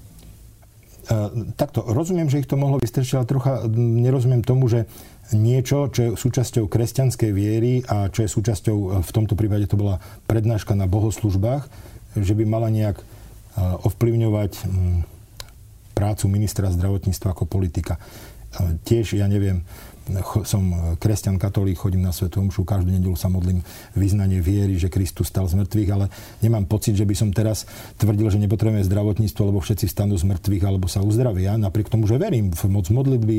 Takto, 1.58 1.82
rozumiem, 1.82 2.30
že 2.30 2.38
ich 2.38 2.50
to 2.50 2.54
mohlo 2.54 2.78
vystrašiť, 2.78 3.14
ale 3.18 3.26
trocha 3.26 3.52
nerozumiem 3.74 4.46
tomu, 4.46 4.70
že 4.70 4.86
niečo, 5.34 5.90
čo 5.90 6.00
je 6.02 6.10
súčasťou 6.18 6.66
kresťanskej 6.66 7.30
viery 7.30 7.82
a 7.86 8.10
čo 8.10 8.26
je 8.26 8.30
súčasťou, 8.30 8.76
e, 8.78 8.86
v 9.02 9.10
tomto 9.14 9.38
prípade 9.38 9.66
to 9.70 9.78
bola 9.78 10.02
prednáška 10.26 10.74
na 10.74 10.90
bohoslužbách, 10.90 11.70
že 12.18 12.34
by 12.34 12.44
mala 12.46 12.70
nejak 12.70 12.98
e, 12.98 13.04
ovplyvňovať 13.86 14.52
prácu 15.94 16.24
ministra 16.32 16.72
zdravotníctva 16.72 17.34
ako 17.34 17.46
politika. 17.46 17.98
E, 17.98 18.80
tiež, 18.82 19.14
ja 19.14 19.30
neviem, 19.30 19.62
som 20.44 20.96
kresťan, 20.98 21.38
katolík, 21.38 21.78
chodím 21.78 22.02
na 22.04 22.12
Svetu 22.12 22.42
Omšu, 22.42 22.66
každú 22.66 22.90
nedelu 22.90 23.14
sa 23.14 23.30
modlím 23.30 23.62
vyznanie 23.94 24.42
viery, 24.42 24.76
že 24.76 24.90
Kristus 24.90 25.30
stal 25.30 25.46
z 25.46 25.56
mŕtvych, 25.56 25.90
ale 25.94 26.06
nemám 26.42 26.66
pocit, 26.66 26.98
že 26.98 27.06
by 27.06 27.14
som 27.14 27.30
teraz 27.30 27.64
tvrdil, 27.96 28.28
že 28.30 28.42
nepotrebujeme 28.42 28.82
zdravotníctvo, 28.84 29.42
lebo 29.50 29.58
všetci 29.62 29.86
stanú 29.86 30.18
z 30.18 30.26
mŕtvych 30.26 30.64
alebo 30.66 30.90
sa 30.90 31.00
uzdravia. 31.00 31.54
Napriek 31.56 31.88
tomu, 31.92 32.10
že 32.10 32.18
verím 32.18 32.50
v 32.50 32.62
moc 32.70 32.86
modlitby, 32.90 33.38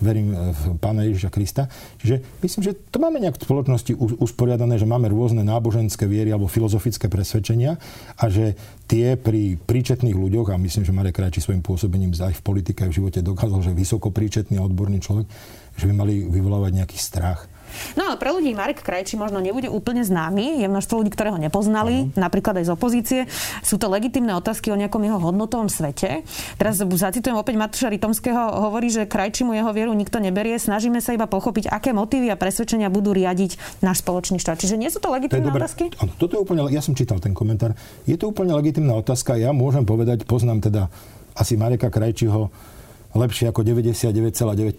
verím 0.00 0.34
v 0.34 0.62
Pána 0.78 1.06
Ježiša 1.06 1.30
Krista. 1.30 1.70
Čiže 2.02 2.22
myslím, 2.42 2.62
že 2.66 2.72
to 2.90 2.98
máme 2.98 3.22
nejak 3.22 3.38
v 3.38 3.44
spoločnosti 3.46 3.92
usporiadané, 4.18 4.76
že 4.76 4.88
máme 4.88 5.10
rôzne 5.10 5.46
náboženské 5.46 6.08
viery 6.08 6.34
alebo 6.34 6.50
filozofické 6.50 7.06
presvedčenia 7.06 7.78
a 8.18 8.24
že 8.26 8.58
tie 8.90 9.14
pri 9.14 9.54
príčetných 9.54 10.18
ľuďoch, 10.18 10.50
a 10.50 10.58
myslím, 10.58 10.82
že 10.82 10.90
Marek 10.90 11.14
Krajčí 11.14 11.38
svojim 11.38 11.62
pôsobením 11.62 12.10
aj 12.10 12.34
v 12.34 12.42
politike 12.42 12.82
aj 12.82 12.90
v 12.90 12.98
živote 12.98 13.20
dokázal, 13.22 13.70
že 13.70 13.70
vysoko 13.70 14.10
príčetný 14.10 14.58
a 14.58 14.66
odborný 14.66 14.98
človek, 14.98 15.30
že 15.80 15.88
by 15.88 15.94
mali 15.96 16.28
vyvolávať 16.28 16.84
nejaký 16.84 16.98
strach. 17.00 17.48
No 17.94 18.10
ale 18.10 18.16
pre 18.18 18.34
ľudí 18.34 18.50
Marek 18.52 18.82
Krajčí 18.82 19.14
možno 19.14 19.38
nebude 19.38 19.70
úplne 19.70 20.02
známy. 20.02 20.62
Je 20.62 20.66
množstvo 20.66 21.02
ľudí, 21.02 21.10
ktoré 21.14 21.30
ho 21.30 21.40
nepoznali, 21.40 22.06
uh-huh. 22.06 22.18
napríklad 22.18 22.58
aj 22.60 22.66
z 22.66 22.72
opozície. 22.74 23.20
Sú 23.62 23.78
to 23.78 23.86
legitimné 23.86 24.34
otázky 24.34 24.74
o 24.74 24.76
nejakom 24.78 25.02
jeho 25.06 25.18
hodnotovom 25.22 25.70
svete. 25.70 26.26
Teraz 26.58 26.82
zacitujem 26.82 27.38
opäť 27.38 27.54
Matúša 27.56 27.88
Ritomského, 27.90 28.68
hovorí, 28.68 28.90
že 28.90 29.06
Krajčímu 29.06 29.54
jeho 29.54 29.70
vieru 29.70 29.94
nikto 29.94 30.18
neberie. 30.18 30.58
Snažíme 30.58 30.98
sa 30.98 31.14
iba 31.14 31.30
pochopiť, 31.30 31.70
aké 31.70 31.94
motívy 31.94 32.30
a 32.30 32.36
presvedčenia 32.36 32.90
budú 32.90 33.14
riadiť 33.14 33.82
náš 33.86 34.02
spoločný 34.02 34.42
štát. 34.42 34.58
Čiže 34.58 34.74
nie 34.74 34.90
sú 34.90 34.98
to 34.98 35.14
legitimné 35.14 35.50
to 35.50 35.54
otázky? 35.54 35.84
Áno, 36.02 36.12
toto 36.18 36.36
je 36.38 36.40
úplne, 36.42 36.66
ja 36.74 36.82
som 36.82 36.92
čítal 36.98 37.22
ten 37.22 37.32
komentár. 37.32 37.78
Je 38.04 38.18
to 38.18 38.34
úplne 38.34 38.50
legitimná 38.50 38.98
otázka. 38.98 39.38
Ja 39.38 39.54
môžem 39.54 39.86
povedať, 39.86 40.26
poznám 40.26 40.58
teda 40.66 40.90
asi 41.38 41.54
Mareka 41.54 41.88
Krajčího 41.88 42.50
lepšie 43.14 43.50
ako 43.50 43.66
99,9% 43.66 44.76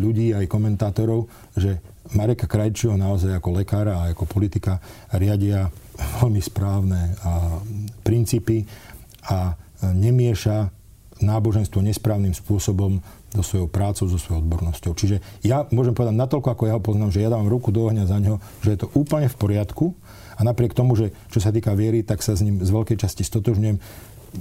ľudí, 0.00 0.32
aj 0.32 0.48
komentátorov, 0.48 1.28
že 1.56 1.80
Mareka 2.12 2.44
Krajčího 2.44 2.96
naozaj 2.96 3.40
ako 3.40 3.64
lekára 3.64 4.04
a 4.04 4.12
ako 4.12 4.28
politika 4.28 4.80
riadia 5.16 5.68
veľmi 6.20 6.40
správne 6.40 7.16
a 7.24 7.60
princípy 8.04 8.64
a 9.28 9.56
nemieša 9.84 10.68
náboženstvo 11.22 11.80
nesprávnym 11.80 12.34
spôsobom 12.34 12.98
do 13.34 13.42
svojou 13.42 13.66
prácou, 13.66 14.06
so 14.06 14.18
svojou 14.18 14.42
odbornosťou. 14.46 14.92
Čiže 14.94 15.16
ja 15.42 15.66
môžem 15.74 15.94
povedať 15.94 16.14
natoľko, 16.14 16.48
ako 16.54 16.64
ja 16.70 16.76
ho 16.78 16.82
poznám, 16.82 17.10
že 17.10 17.22
ja 17.22 17.32
dávam 17.32 17.50
ruku 17.50 17.74
do 17.74 17.86
ohňa 17.86 18.06
za 18.06 18.18
ňo, 18.22 18.38
že 18.62 18.74
je 18.74 18.78
to 18.84 18.88
úplne 18.94 19.26
v 19.26 19.36
poriadku 19.38 19.94
a 20.34 20.40
napriek 20.42 20.74
tomu, 20.74 20.94
že 20.98 21.14
čo 21.30 21.38
sa 21.38 21.54
týka 21.54 21.74
viery, 21.74 22.02
tak 22.02 22.22
sa 22.22 22.34
s 22.34 22.42
ním 22.42 22.62
z 22.62 22.70
veľkej 22.70 22.98
časti 22.98 23.22
stotožňujem 23.26 23.78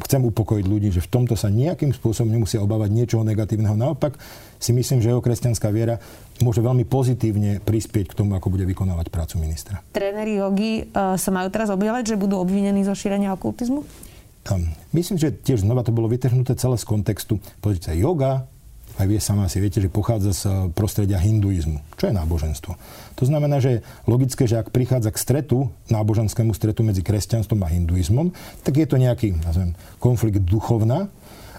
chcem 0.08 0.21
upokojiť 0.25 0.65
ľudí, 0.65 0.89
že 0.89 1.06
v 1.06 1.12
tomto 1.12 1.38
sa 1.38 1.53
nejakým 1.53 1.93
spôsobom 1.93 2.34
nemusia 2.34 2.62
obávať 2.62 2.89
niečoho 2.89 3.21
negatívneho. 3.21 3.77
Naopak 3.77 4.17
si 4.58 4.73
myslím, 4.73 5.03
že 5.03 5.13
jeho 5.13 5.21
kresťanská 5.21 5.69
viera 5.69 6.01
môže 6.41 6.63
veľmi 6.63 6.88
pozitívne 6.89 7.62
prispieť 7.62 8.13
k 8.13 8.17
tomu, 8.17 8.34
ako 8.34 8.49
bude 8.49 8.65
vykonávať 8.65 9.13
prácu 9.13 9.38
ministra. 9.43 9.86
Tréneri 9.93 10.41
jogy 10.41 10.89
uh, 10.89 11.19
sa 11.19 11.29
majú 11.29 11.53
teraz 11.53 11.69
objavať, 11.69 12.15
že 12.15 12.21
budú 12.21 12.41
obvinení 12.41 12.82
zo 12.82 12.97
šírenia 12.97 13.34
okultizmu? 13.38 13.86
Myslím, 14.91 15.15
že 15.15 15.32
tiež 15.32 15.63
znova 15.63 15.88
to 15.88 15.95
bolo 15.95 16.12
vytrhnuté 16.12 16.60
celé 16.60 16.75
z 16.75 16.84
kontextu. 16.84 17.39
Pozrite 17.63 17.95
yoga 17.95 18.51
aj 19.01 19.06
vy 19.10 19.17
sama 19.17 19.49
si 19.49 19.58
viete, 19.58 19.82
že 19.82 19.89
pochádza 19.89 20.32
z 20.34 20.41
eh, 20.45 20.51
prostredia 20.73 21.17
hinduizmu, 21.17 21.82
čo 21.97 22.10
je 22.10 22.13
náboženstvo. 22.13 22.71
To 23.17 23.23
znamená, 23.25 23.58
že 23.58 23.79
je 23.79 23.84
logické, 24.06 24.45
že 24.45 24.62
ak 24.62 24.69
prichádza 24.69 25.10
k 25.10 25.21
stretu, 25.21 25.73
náboženskému 25.89 26.53
stretu 26.53 26.86
medzi 26.86 27.01
kresťanstvom 27.01 27.62
a 27.65 27.71
hinduizmom, 27.73 28.29
tak 28.62 28.77
je 28.77 28.86
to 28.86 29.01
nejaký 29.01 29.34
nazvem, 29.41 29.73
konflikt 29.97 30.45
duchovná 30.45 31.10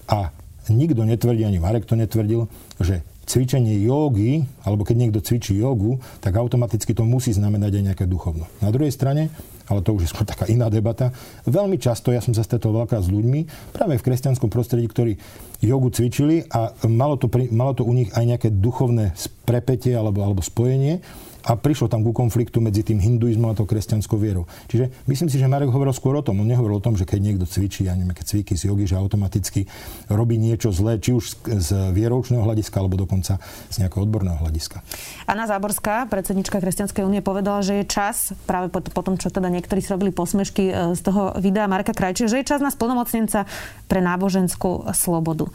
a 0.06 0.30
nikto 0.70 1.02
netvrdí, 1.04 1.44
ani 1.44 1.60
Marek 1.60 1.84
to 1.84 1.98
netvrdil, 1.98 2.46
že 2.80 3.04
cvičenie 3.24 3.80
jogy, 3.80 4.44
alebo 4.64 4.84
keď 4.84 4.96
niekto 5.00 5.20
cvičí 5.24 5.56
jogu, 5.56 5.96
tak 6.20 6.36
automaticky 6.36 6.92
to 6.92 7.08
musí 7.08 7.32
znamenať 7.32 7.80
aj 7.80 7.84
nejaké 7.92 8.04
duchovno. 8.04 8.44
Na 8.60 8.68
druhej 8.68 8.92
strane, 8.92 9.32
ale 9.64 9.80
to 9.80 9.96
už 9.96 10.04
je 10.04 10.12
skôr 10.12 10.28
taká 10.32 10.44
iná 10.48 10.68
debata, 10.68 11.10
veľmi 11.48 11.80
často, 11.80 12.12
ja 12.12 12.20
som 12.20 12.36
sa 12.36 12.44
stretol 12.44 12.76
veľká 12.84 13.00
s 13.00 13.08
ľuďmi, 13.08 13.72
práve 13.72 13.96
v 13.96 14.04
kresťanskom 14.04 14.52
prostredí, 14.52 14.86
ktorí 14.88 15.16
jogu 15.64 15.88
cvičili 15.90 16.44
a 16.52 16.76
malo 16.86 17.16
to, 17.16 17.26
malo 17.50 17.72
to 17.72 17.82
u 17.82 17.92
nich 17.96 18.12
aj 18.12 18.24
nejaké 18.24 18.48
duchovné 18.52 19.16
prepetie 19.48 19.96
alebo, 19.96 20.20
alebo 20.20 20.44
spojenie 20.44 21.00
a 21.44 21.52
prišlo 21.60 21.92
tam 21.92 22.00
ku 22.00 22.16
konfliktu 22.16 22.58
medzi 22.64 22.80
tým 22.80 22.96
hinduizmom 22.96 23.52
a 23.52 23.56
tou 23.56 23.68
kresťanskou 23.68 24.16
vierou. 24.16 24.48
Čiže 24.72 24.88
myslím 25.04 25.28
si, 25.28 25.36
že 25.36 25.44
Marek 25.44 25.68
hovoril 25.68 25.92
skôr 25.92 26.16
o 26.16 26.24
tom. 26.24 26.40
On 26.40 26.48
nehovoril 26.48 26.80
o 26.80 26.84
tom, 26.84 26.96
že 26.96 27.04
keď 27.04 27.20
niekto 27.20 27.44
cvičí, 27.44 27.84
ja 27.84 27.92
neviem, 27.92 28.16
keď 28.16 28.26
cviky 28.32 28.56
z 28.56 28.72
jogy, 28.72 28.88
že 28.88 28.96
automaticky 28.96 29.68
robí 30.08 30.40
niečo 30.40 30.72
zlé, 30.72 30.96
či 30.96 31.12
už 31.12 31.44
z 31.44 31.70
vieroučného 31.92 32.40
hľadiska, 32.40 32.80
alebo 32.80 32.96
dokonca 32.96 33.36
z 33.68 33.76
nejakého 33.84 34.08
odborného 34.08 34.40
hľadiska. 34.40 34.80
Anna 35.28 35.44
Záborská, 35.44 36.08
predsednička 36.08 36.64
Kresťanskej 36.64 37.04
únie, 37.04 37.20
povedala, 37.20 37.60
že 37.60 37.84
je 37.84 37.92
čas, 37.92 38.32
práve 38.48 38.72
po, 38.72 38.80
po 38.80 39.02
tom, 39.04 39.20
čo 39.20 39.28
teda 39.28 39.52
niektorí 39.52 39.84
si 39.84 39.92
robili 39.92 40.16
posmešky 40.16 40.64
e, 40.72 40.72
z 40.96 41.00
toho 41.04 41.36
videa 41.36 41.68
Marka 41.68 41.92
Krajčia, 41.92 42.32
že 42.32 42.40
je 42.40 42.48
čas 42.48 42.64
na 42.64 42.72
splnomocnenca 42.72 43.44
pre 43.84 44.00
náboženskú 44.00 44.88
slobodu. 44.96 45.52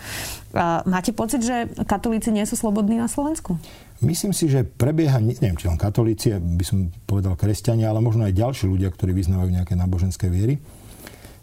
Máte 0.86 1.14
pocit, 1.14 1.46
že 1.46 1.70
katolíci 1.86 2.34
nie 2.34 2.42
sú 2.50 2.58
slobodní 2.58 2.98
na 2.98 3.06
Slovensku? 3.06 3.62
Myslím 4.02 4.34
si, 4.34 4.50
že 4.50 4.66
prebieha, 4.66 5.22
neviem, 5.22 5.60
či 5.60 5.70
len 5.70 5.78
katolíci, 5.78 6.34
by 6.40 6.64
som 6.66 6.90
povedal 7.06 7.38
kresťania, 7.38 7.92
ale 7.92 8.02
možno 8.02 8.26
aj 8.26 8.34
ďalší 8.34 8.66
ľudia, 8.66 8.90
ktorí 8.90 9.14
vyznávajú 9.14 9.52
nejaké 9.52 9.78
náboženské 9.78 10.32
viery, 10.32 10.58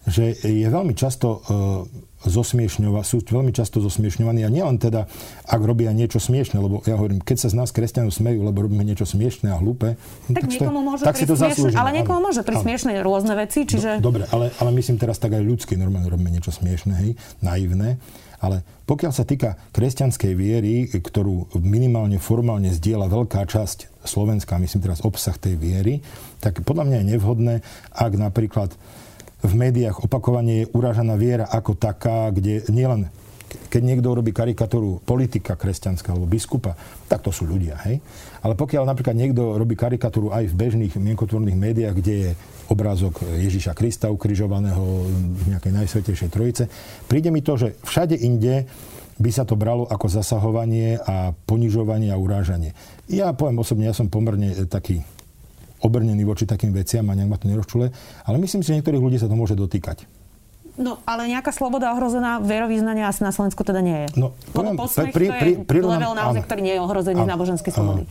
že 0.07 0.39
je 0.39 0.67
veľmi 0.71 0.95
často 0.95 1.43
e, 1.45 1.51
zosmiešňova, 2.31 3.03
sú 3.03 3.23
veľmi 3.23 3.51
často 3.51 3.83
zosmiešňovaní 3.83 4.47
a 4.47 4.51
nielen 4.51 4.79
teda, 4.79 5.11
ak 5.47 5.61
robia 5.63 5.91
niečo 5.91 6.23
smiešne, 6.23 6.63
lebo 6.63 6.79
ja 6.87 6.95
hovorím, 6.95 7.23
keď 7.23 7.47
sa 7.47 7.49
z 7.51 7.59
nás 7.59 7.71
kresťanov 7.75 8.15
smejú, 8.15 8.43
lebo 8.47 8.65
robíme 8.67 8.83
niečo 8.83 9.07
smiešne 9.07 9.51
a 9.51 9.59
hlúpe, 9.59 9.99
no 10.31 10.33
tak, 10.35 10.47
tak, 10.47 10.51
niekomu 10.51 10.81
môže 10.81 11.03
tak 11.03 11.19
si 11.19 11.27
to 11.27 11.35
zaslúžime. 11.35 11.79
Ale 11.79 11.91
niekomu 11.93 12.19
môže 12.23 12.43
pri 12.47 12.57
smiešne 12.59 13.03
rôzne 13.03 13.35
veci, 13.35 13.67
čiže... 13.67 13.99
Do, 13.99 14.15
dobre, 14.15 14.31
ale, 14.31 14.55
ale 14.63 14.71
myslím 14.79 14.99
teraz 14.99 15.19
tak 15.19 15.35
aj 15.35 15.43
ľudské, 15.43 15.75
normálne 15.79 16.07
robíme 16.07 16.31
niečo 16.31 16.55
smiešne, 16.55 16.95
hej, 17.03 17.11
naivné. 17.43 17.99
Ale 18.41 18.63
pokiaľ 18.85 19.13
sa 19.13 19.25
týka 19.25 19.57
kresťanskej 19.73 20.33
viery, 20.37 20.89
ktorú 20.93 21.57
minimálne 21.61 22.21
formálne 22.21 22.69
zdieľa 22.71 23.09
veľká 23.09 23.43
časť 23.49 24.07
Slovenska, 24.07 24.61
myslím 24.61 24.85
teraz 24.85 25.03
obsah 25.03 25.35
tej 25.35 25.59
viery, 25.59 26.05
tak 26.39 26.63
podľa 26.63 26.87
mňa 26.87 26.97
je 27.01 27.11
nevhodné, 27.17 27.55
ak 27.97 28.13
napríklad 28.15 28.71
v 29.45 29.53
médiách 29.53 30.05
opakovane 30.05 30.65
je 30.65 30.71
uražaná 30.73 31.15
viera 31.15 31.47
ako 31.49 31.77
taká, 31.77 32.33
kde 32.33 32.65
nielen 32.73 33.13
keď 33.47 33.83
niekto 33.83 34.11
robí 34.11 34.35
karikatúru 34.35 35.03
politika 35.03 35.55
kresťanská 35.55 36.15
alebo 36.15 36.27
biskupa, 36.27 36.75
tak 37.07 37.23
to 37.23 37.31
sú 37.31 37.47
ľudia, 37.47 37.79
hej. 37.87 38.03
Ale 38.43 38.59
pokiaľ 38.59 38.83
napríklad 38.87 39.15
niekto 39.15 39.59
robí 39.59 39.79
karikatúru 39.79 40.35
aj 40.35 40.51
v 40.51 40.59
bežných 40.59 40.95
mienkotvorných 40.99 41.59
médiách, 41.59 41.95
kde 41.99 42.15
je 42.15 42.31
obrázok 42.71 43.23
Ježiša 43.23 43.75
Krista 43.79 44.11
ukrižovaného 44.11 44.83
v 45.11 45.43
nejakej 45.55 45.73
najsvetejšej 45.73 46.31
trojice, 46.31 46.63
príde 47.07 47.31
mi 47.31 47.43
to, 47.43 47.55
že 47.55 47.79
všade 47.87 48.19
inde 48.19 48.67
by 49.17 49.31
sa 49.33 49.49
to 49.49 49.57
bralo 49.57 49.89
ako 49.89 50.13
zasahovanie 50.13 51.01
a 51.01 51.33
ponižovanie 51.33 52.13
a 52.13 52.21
urážanie. 52.21 52.77
Ja 53.09 53.33
poviem 53.33 53.63
osobne, 53.63 53.89
ja 53.89 53.97
som 53.97 54.13
pomerne 54.13 54.53
taký 54.69 55.01
obrnený 55.81 56.25
voči 56.25 56.45
takým 56.45 56.73
veciam 56.73 57.07
a 57.09 57.17
nejak 57.17 57.31
ma 57.31 57.39
to 57.41 57.49
nerozčule, 57.49 57.87
ale 58.27 58.37
myslím 58.43 58.61
si, 58.61 58.73
že 58.73 58.77
niektorých 58.81 59.03
ľudí 59.03 59.17
sa 59.21 59.29
to 59.29 59.39
môže 59.39 59.57
dotýkať. 59.57 60.16
No, 60.77 61.01
ale 61.09 61.33
nejaká 61.33 61.57
sloboda 61.57 61.93
ohrozená 61.97 62.41
vierovýznania 62.45 63.09
asi 63.09 63.25
na 63.25 63.33
Slovensku 63.33 63.65
teda 63.65 63.81
nie 63.81 64.07
je. 64.07 64.09
No, 64.21 64.37
poviem, 64.53 64.77
posmech, 64.77 65.13
pri, 65.13 65.27
pri, 65.33 65.51
pri, 65.65 65.79
to 65.81 65.89
je 65.89 65.97
level 65.97 66.13
naozaj, 66.13 66.43
ktorý 66.45 66.61
nie 66.61 66.75
je 66.77 66.81
ohrozený 66.85 67.23
áno, 67.25 67.33
náboženskej 67.33 67.73
slobody. 67.73 68.05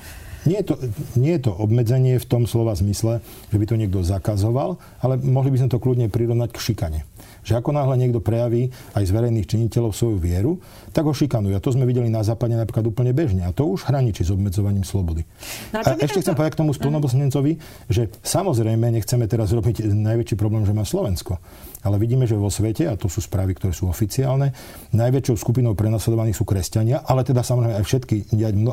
Nie 0.46 0.62
je, 0.62 0.66
to, 0.70 0.76
nie 1.18 1.34
je 1.38 1.42
to 1.50 1.52
obmedzenie 1.58 2.22
v 2.22 2.26
tom 2.26 2.46
slova 2.46 2.78
zmysle, 2.78 3.18
že 3.50 3.58
by 3.58 3.66
to 3.66 3.76
niekto 3.82 4.06
zakazoval, 4.06 4.78
ale 5.02 5.18
mohli 5.18 5.50
by 5.50 5.66
sme 5.66 5.70
to 5.74 5.82
kľudne 5.82 6.10
prirovnať 6.10 6.50
k 6.54 6.60
šikane 6.62 7.00
že 7.46 7.54
ako 7.54 7.78
náhle 7.78 7.96
niekto 8.02 8.18
prejaví 8.20 8.74
aj 8.98 9.06
z 9.06 9.12
verejných 9.14 9.46
činiteľov 9.46 9.94
svoju 9.94 10.18
vieru, 10.18 10.58
tak 10.90 11.06
ho 11.06 11.14
šikanujú. 11.14 11.54
A 11.54 11.62
to 11.62 11.70
sme 11.70 11.86
videli 11.86 12.10
na 12.10 12.26
západe 12.26 12.58
napríklad 12.58 12.90
úplne 12.90 13.14
bežne. 13.14 13.46
A 13.46 13.54
to 13.54 13.70
už 13.70 13.86
hraničí 13.86 14.26
s 14.26 14.34
obmedzovaním 14.34 14.82
slobody. 14.82 15.22
No 15.70 15.86
a, 15.86 15.94
a 15.94 16.02
ešte 16.02 16.26
chcem 16.26 16.34
povedať 16.34 16.58
k 16.58 16.62
tomu 16.66 16.74
spolnomocnencovi, 16.74 17.62
že 17.86 18.10
samozrejme 18.26 18.90
nechceme 18.98 19.30
teraz 19.30 19.54
robiť 19.54 19.86
najväčší 19.94 20.36
problém, 20.36 20.66
že 20.66 20.74
má 20.74 20.82
Slovensko. 20.82 21.38
Ale 21.86 22.02
vidíme, 22.02 22.26
že 22.26 22.34
vo 22.34 22.50
svete, 22.50 22.90
a 22.90 22.98
to 22.98 23.06
sú 23.06 23.22
správy, 23.22 23.54
ktoré 23.54 23.70
sú 23.70 23.86
oficiálne, 23.86 24.50
najväčšou 24.90 25.38
skupinou 25.38 25.78
prenasledovaných 25.78 26.42
sú 26.42 26.44
kresťania, 26.50 27.06
ale 27.06 27.22
teda 27.22 27.46
samozrejme 27.46 27.78
aj 27.78 27.86
všetky, 27.86 28.16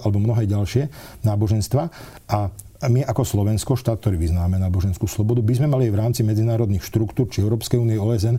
alebo 0.01 0.17
mnohé 0.17 0.49
ďalšie 0.49 0.89
náboženstva. 1.21 1.93
A 2.33 2.49
my 2.89 3.07
ako 3.07 3.23
Slovensko, 3.23 3.79
štát, 3.79 4.03
ktorý 4.03 4.19
vyznáme 4.19 4.59
náboženskú 4.59 5.07
slobodu, 5.07 5.43
by 5.43 5.55
sme 5.55 5.69
mali 5.71 5.87
v 5.93 5.99
rámci 6.03 6.27
medzinárodných 6.27 6.83
štruktúr, 6.83 7.31
či 7.31 7.43
Európskej 7.43 7.79
únie, 7.79 7.99
OSN, 7.99 8.39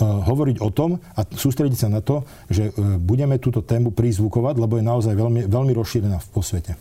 hovoriť 0.00 0.64
o 0.64 0.72
tom 0.72 0.96
a 1.12 1.20
sústrediť 1.28 1.78
sa 1.84 1.88
na 1.92 2.00
to, 2.00 2.24
že 2.48 2.72
eh, 2.72 2.96
budeme 2.96 3.36
túto 3.36 3.60
tému 3.60 3.92
prizvukovať, 3.92 4.54
lebo 4.56 4.80
je 4.80 4.84
naozaj 4.84 5.12
veľmi, 5.12 5.44
veľmi 5.52 5.72
rozšírená 5.76 6.16
v 6.16 6.28
svete. 6.40 6.72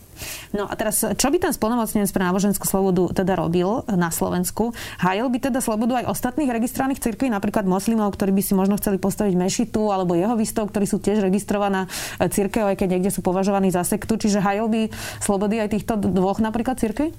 No 0.54 0.70
a 0.70 0.74
teraz, 0.78 1.02
čo 1.02 1.28
by 1.34 1.38
ten 1.42 1.50
spolnomocnenec 1.50 2.08
pre 2.14 2.22
náboženskú 2.22 2.70
slobodu 2.70 3.26
teda 3.26 3.34
robil 3.36 3.82
na 3.90 4.14
Slovensku? 4.14 4.70
Hájil 5.02 5.28
by 5.34 5.50
teda 5.50 5.60
slobodu 5.60 5.98
aj 6.06 6.14
ostatných 6.14 6.54
registrovaných 6.54 7.02
cirkví, 7.02 7.28
napríklad 7.34 7.66
moslimov, 7.66 8.14
ktorí 8.14 8.32
by 8.32 8.44
si 8.46 8.54
možno 8.54 8.78
chceli 8.78 9.02
postaviť 9.02 9.34
mešitu, 9.34 9.82
alebo 9.90 10.14
jeho 10.14 10.38
výstov, 10.38 10.70
ktorí 10.70 10.86
sú 10.86 11.02
tiež 11.04 11.20
registrovaná 11.26 11.92
eh, 11.92 12.32
cirkev, 12.32 12.72
aj 12.72 12.80
keď 12.80 12.88
niekde 12.96 13.12
sú 13.12 13.20
považovaní 13.20 13.74
za 13.74 13.84
sektu. 13.84 14.16
Čiže 14.16 14.40
hájil 14.40 14.72
by 14.72 14.82
slobody 15.20 15.60
aj 15.60 15.76
týchto 15.76 16.00
dvoch 16.00 16.40
napríklad 16.40 16.80
cirkví? 16.80 17.12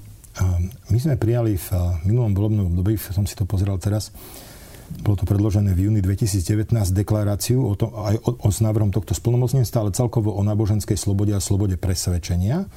My 0.89 0.97
sme 0.97 1.13
prijali 1.13 1.61
v 1.61 1.67
minulom 2.09 2.33
volebnom 2.33 2.65
období, 2.73 2.97
som 2.97 3.21
si 3.29 3.37
to 3.37 3.45
pozeral 3.45 3.77
teraz, 3.77 4.09
bolo 5.01 5.17
to 5.17 5.25
predložené 5.25 5.73
v 5.73 5.89
júni 5.89 6.05
2019 6.05 6.69
deklaráciu 6.93 7.65
o 7.65 7.73
to, 7.73 7.89
aj 7.89 8.15
o, 8.21 8.29
o, 8.37 8.49
s 8.53 8.61
návrhom 8.61 8.93
tohto 8.93 9.17
splnomocnenstva, 9.17 9.81
ale 9.81 9.91
celkovo 9.95 10.37
o 10.37 10.41
náboženskej 10.45 10.93
slobode 10.93 11.33
a 11.33 11.41
slobode 11.41 11.81
presvedčenia. 11.81 12.69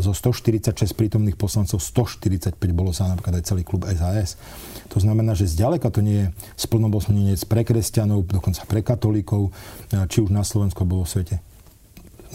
Zo 0.00 0.12
146 0.16 0.72
prítomných 0.96 1.36
poslancov 1.36 1.80
145 1.84 2.56
bolo 2.72 2.92
sa 2.92 3.12
napríklad 3.12 3.40
aj 3.40 3.44
celý 3.52 3.62
klub 3.64 3.84
SAS. 3.84 4.40
To 4.92 5.00
znamená, 5.00 5.36
že 5.36 5.48
zďaleka 5.48 5.92
to 5.92 6.00
nie 6.00 6.24
je 6.24 6.32
splnomocnenec 6.56 7.40
pre 7.44 7.64
kresťanov, 7.64 8.28
dokonca 8.28 8.64
pre 8.64 8.80
katolíkov, 8.80 9.52
či 10.08 10.24
už 10.24 10.32
na 10.32 10.44
Slovensku 10.44 10.84
alebo 10.84 11.04
vo 11.04 11.08
svete. 11.08 11.40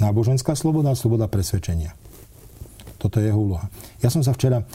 Náboženská 0.01 0.57
sloboda 0.57 0.91
a 0.91 0.97
sloboda 0.97 1.29
presvedčenia. 1.29 1.93
Toto 2.97 3.21
je 3.21 3.29
jeho 3.29 3.37
úloha. 3.37 3.69
Ja 4.01 4.09
som 4.09 4.25
sa 4.25 4.33
včera 4.33 4.65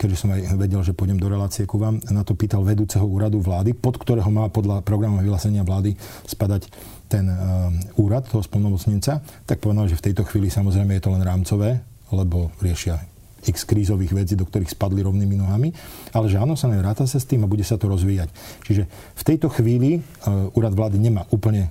keďže 0.00 0.16
som 0.16 0.32
aj 0.32 0.56
vedel, 0.56 0.80
že 0.80 0.96
pôjdem 0.96 1.20
do 1.20 1.28
relácie 1.28 1.68
ku 1.68 1.76
vám, 1.76 2.00
na 2.08 2.24
to 2.24 2.32
pýtal 2.32 2.64
vedúceho 2.64 3.04
úradu 3.04 3.44
vlády, 3.44 3.76
pod 3.76 4.00
ktorého 4.00 4.28
má 4.32 4.48
podľa 4.48 4.80
programu 4.80 5.20
vyhlásenia 5.20 5.60
vlády 5.60 5.92
spadať 6.24 6.72
ten 7.12 7.28
uh, 7.28 7.68
úrad 8.00 8.24
toho 8.24 8.40
spolnomocnenca, 8.40 9.20
tak 9.44 9.60
povedal, 9.60 9.92
že 9.92 10.00
v 10.00 10.06
tejto 10.08 10.24
chvíli 10.24 10.48
samozrejme 10.48 10.96
je 10.96 11.02
to 11.04 11.12
len 11.12 11.20
rámcové, 11.20 11.84
lebo 12.08 12.48
riešia 12.64 13.04
x 13.42 13.66
krízových 13.68 14.14
vecí, 14.14 14.34
do 14.38 14.46
ktorých 14.46 14.72
spadli 14.72 15.02
rovnými 15.02 15.34
nohami, 15.36 15.74
ale 16.14 16.30
že 16.30 16.38
áno, 16.38 16.54
sa 16.54 16.70
ráta 16.70 17.04
sa 17.04 17.18
s 17.18 17.28
tým 17.28 17.44
a 17.44 17.50
bude 17.50 17.66
sa 17.66 17.76
to 17.76 17.90
rozvíjať. 17.90 18.30
Čiže 18.64 18.88
v 18.88 19.22
tejto 19.26 19.52
chvíli 19.52 20.00
uh, 20.00 20.48
úrad 20.56 20.72
vlády 20.72 20.96
nemá 20.96 21.28
úplne 21.28 21.68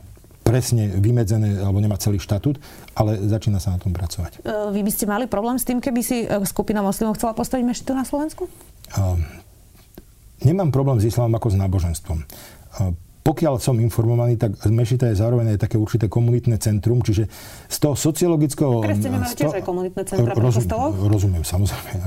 presne 0.51 0.91
vymedzené 0.99 1.63
alebo 1.63 1.79
nemá 1.79 1.95
celý 1.95 2.19
štatút, 2.19 2.59
ale 2.99 3.15
začína 3.15 3.63
sa 3.63 3.71
na 3.71 3.79
tom 3.79 3.95
pracovať. 3.95 4.43
E, 4.43 4.75
vy 4.75 4.83
by 4.83 4.91
ste 4.91 5.07
mali 5.07 5.31
problém 5.31 5.55
s 5.55 5.63
tým, 5.63 5.79
keby 5.79 6.01
si 6.03 6.27
e, 6.27 6.43
skupina 6.43 6.83
moslimov 6.83 7.15
chcela 7.15 7.31
postaviť 7.31 7.63
mešitu 7.63 7.95
na 7.95 8.03
Slovensku? 8.03 8.51
Uh, 8.91 9.15
nemám 10.43 10.67
problém 10.75 10.99
s 10.99 11.07
islamom 11.07 11.39
ako 11.39 11.47
s 11.47 11.55
náboženstvom. 11.55 12.17
Uh, 12.19 12.91
pokiaľ 13.21 13.61
som 13.61 13.77
informovaný, 13.77 14.33
tak 14.33 14.57
Mešita 14.65 15.13
je 15.13 15.21
zároveň 15.21 15.53
aj 15.53 15.69
také 15.69 15.77
určité 15.77 16.09
komunitné 16.09 16.57
centrum, 16.57 17.05
čiže 17.05 17.29
z 17.69 17.77
toho 17.77 17.93
sociologického... 17.93 18.81
Kresťania 18.81 19.21
majú 19.21 19.35
tiež 19.37 19.55
aj 19.61 19.63
komunitné 19.63 20.01
centra 20.09 20.33
roz, 20.33 20.57
Rozumiem, 20.97 21.45
samozrejme. 21.45 22.01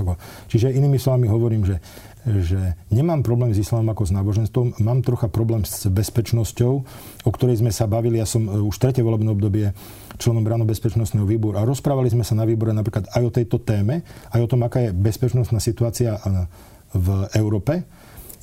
Čiže 0.50 0.74
inými 0.74 0.98
slovami 0.98 1.30
hovorím, 1.30 1.62
že 1.70 1.78
že 2.24 2.76
nemám 2.88 3.20
problém 3.20 3.52
s 3.52 3.60
islamom 3.60 3.92
ako 3.92 4.08
s 4.08 4.12
náboženstvom, 4.16 4.66
mám 4.80 5.04
trocha 5.04 5.28
problém 5.28 5.64
s 5.68 5.84
bezpečnosťou, 5.88 6.72
o 7.24 7.30
ktorej 7.30 7.60
sme 7.60 7.68
sa 7.68 7.84
bavili. 7.84 8.16
Ja 8.16 8.24
som 8.24 8.48
e, 8.48 8.56
už 8.64 8.80
tretie 8.80 9.04
volebné 9.04 9.28
obdobie 9.28 9.76
členom 10.16 10.46
ráno 10.46 10.64
bezpečnostného 10.64 11.28
výboru 11.28 11.60
a 11.60 11.68
rozprávali 11.68 12.08
sme 12.08 12.24
sa 12.24 12.32
na 12.32 12.48
výbore 12.48 12.72
napríklad 12.72 13.10
aj 13.12 13.22
o 13.28 13.34
tejto 13.34 13.60
téme, 13.60 14.06
aj 14.32 14.40
o 14.40 14.50
tom, 14.50 14.64
aká 14.64 14.88
je 14.88 14.96
bezpečnostná 14.96 15.58
situácia 15.58 16.16
v 16.94 17.08
Európe. 17.34 17.82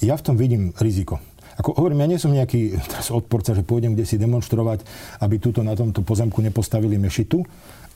Ja 0.04 0.20
v 0.20 0.26
tom 0.26 0.36
vidím 0.36 0.76
riziko. 0.78 1.24
Ako 1.60 1.78
hovorím, 1.78 2.04
ja 2.04 2.12
nie 2.16 2.22
som 2.22 2.34
nejaký 2.34 2.76
teraz 2.92 3.14
odporca, 3.14 3.54
že 3.54 3.66
pôjdem 3.66 3.94
kde 3.94 4.08
si 4.08 4.18
demonstrovať, 4.18 4.84
aby 5.24 5.38
túto 5.38 5.62
na 5.62 5.76
tomto 5.76 6.02
pozemku 6.02 6.40
nepostavili 6.42 6.98
mešitu, 6.98 7.44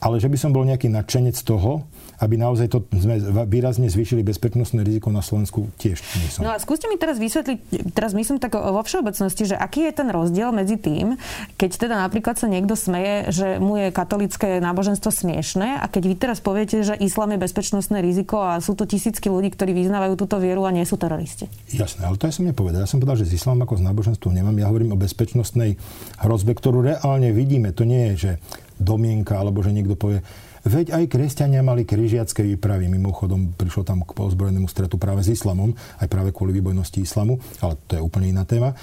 ale 0.00 0.20
že 0.20 0.28
by 0.28 0.36
som 0.36 0.50
bol 0.52 0.64
nejaký 0.68 0.92
nadšenec 0.92 1.36
toho, 1.40 1.88
aby 2.16 2.40
naozaj 2.40 2.72
to 2.72 2.80
sme 2.96 3.20
výrazne 3.44 3.92
zvýšili 3.92 4.24
bezpečnostné 4.24 4.80
riziko 4.80 5.12
na 5.12 5.20
Slovensku, 5.20 5.68
tiež 5.76 6.00
nie 6.16 6.28
som. 6.32 6.48
No 6.48 6.52
a 6.52 6.56
skúste 6.56 6.88
mi 6.88 6.96
teraz 6.96 7.20
vysvetliť, 7.20 7.92
teraz 7.92 8.16
myslím 8.16 8.40
tak 8.40 8.56
vo 8.56 8.80
všeobecnosti, 8.80 9.52
že 9.52 9.56
aký 9.56 9.84
je 9.88 9.92
ten 9.92 10.08
rozdiel 10.08 10.48
medzi 10.48 10.80
tým, 10.80 11.20
keď 11.60 11.70
teda 11.76 11.94
napríklad 12.00 12.40
sa 12.40 12.48
niekto 12.48 12.72
smeje, 12.72 13.28
že 13.32 13.60
mu 13.60 13.76
je 13.76 13.92
katolické 13.92 14.64
náboženstvo 14.64 15.12
smiešné 15.12 15.76
a 15.76 15.84
keď 15.92 16.02
vy 16.08 16.14
teraz 16.16 16.38
poviete, 16.40 16.80
že 16.80 16.96
islám 16.96 17.36
je 17.36 17.44
bezpečnostné 17.44 18.00
riziko 18.00 18.40
a 18.40 18.64
sú 18.64 18.72
to 18.72 18.88
tisícky 18.88 19.28
ľudí, 19.28 19.52
ktorí 19.52 19.76
vyznávajú 19.76 20.16
túto 20.16 20.40
vieru 20.40 20.64
a 20.64 20.72
nie 20.72 20.88
sú 20.88 20.96
teroristi. 20.96 21.52
Jasné, 21.68 22.08
ale 22.08 22.16
to 22.16 22.24
ja 22.24 22.32
som 22.32 22.48
nepovedal. 22.48 22.80
Ja 22.80 22.88
som 22.88 22.96
povedal, 22.96 23.20
že 23.20 23.28
s 23.28 23.36
islám 23.36 23.60
ako 23.60 23.76
s 23.76 23.82
náboženstvom 23.84 24.32
nemám. 24.32 24.56
Ja 24.56 24.72
hovorím 24.72 24.96
o 24.96 25.00
bezpečnostnej 25.00 25.76
hrozbe, 26.24 26.56
ktorú 26.56 26.80
reálne 26.80 27.28
vidíme. 27.36 27.76
To 27.76 27.84
nie 27.84 28.12
je, 28.12 28.14
že 28.16 28.32
domienka, 28.76 29.40
alebo 29.40 29.64
že 29.64 29.72
niekto 29.72 29.96
povie, 29.98 30.20
Veď 30.66 30.98
aj 30.98 31.04
kresťania 31.06 31.62
mali 31.62 31.86
križiacké 31.86 32.42
výpravy. 32.42 32.90
Mimochodom 32.90 33.54
prišlo 33.54 33.86
tam 33.86 34.02
k 34.02 34.18
ozbrojenému 34.18 34.66
stretu 34.66 34.98
práve 34.98 35.22
s 35.22 35.30
islamom, 35.30 35.70
aj 36.02 36.10
práve 36.10 36.34
kvôli 36.34 36.58
výbojnosti 36.58 36.98
islamu, 37.06 37.38
ale 37.62 37.78
to 37.86 37.94
je 37.94 38.02
úplne 38.02 38.34
iná 38.34 38.42
téma. 38.42 38.74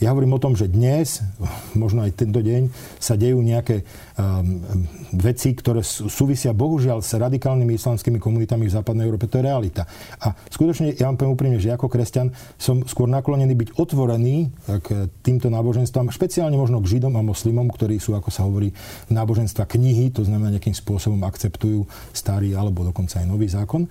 Ja 0.00 0.08
hovorím 0.10 0.34
o 0.34 0.42
tom, 0.42 0.56
že 0.56 0.70
dnes, 0.70 1.20
možno 1.76 2.02
aj 2.02 2.16
tento 2.16 2.40
deň, 2.40 2.72
sa 2.96 3.14
dejú 3.14 3.38
nejaké 3.44 3.84
um, 4.16 4.64
veci, 5.12 5.52
ktoré 5.52 5.84
súvisia 5.84 6.56
bohužiaľ 6.56 7.04
s 7.04 7.12
radikálnymi 7.14 7.76
islamskými 7.76 8.16
komunitami 8.16 8.66
v 8.66 8.74
západnej 8.74 9.04
Európe. 9.04 9.28
To 9.28 9.38
je 9.38 9.46
realita. 9.46 9.84
A 10.24 10.32
skutočne, 10.48 10.96
ja 10.96 11.06
vám 11.06 11.20
poviem 11.20 11.36
úprimne, 11.36 11.58
že 11.60 11.70
ako 11.74 11.92
kresťan 11.92 12.32
som 12.56 12.82
skôr 12.88 13.06
naklonený 13.12 13.52
byť 13.52 13.68
otvorený 13.76 14.50
k 14.82 15.12
týmto 15.20 15.52
náboženstvám, 15.52 16.08
špeciálne 16.10 16.56
možno 16.56 16.80
k 16.80 16.98
Židom 16.98 17.14
a 17.14 17.22
moslimom, 17.22 17.68
ktorí 17.68 18.00
sú, 18.00 18.16
ako 18.16 18.32
sa 18.32 18.48
hovorí, 18.48 18.72
náboženstva 19.12 19.68
knihy, 19.68 20.10
to 20.10 20.24
znamená 20.24 20.56
nejakým 20.56 20.74
spôsobom 20.74 21.20
akceptujú 21.28 21.84
starý 22.16 22.56
alebo 22.56 22.82
dokonca 22.82 23.20
aj 23.20 23.26
nový 23.28 23.46
zákon 23.52 23.84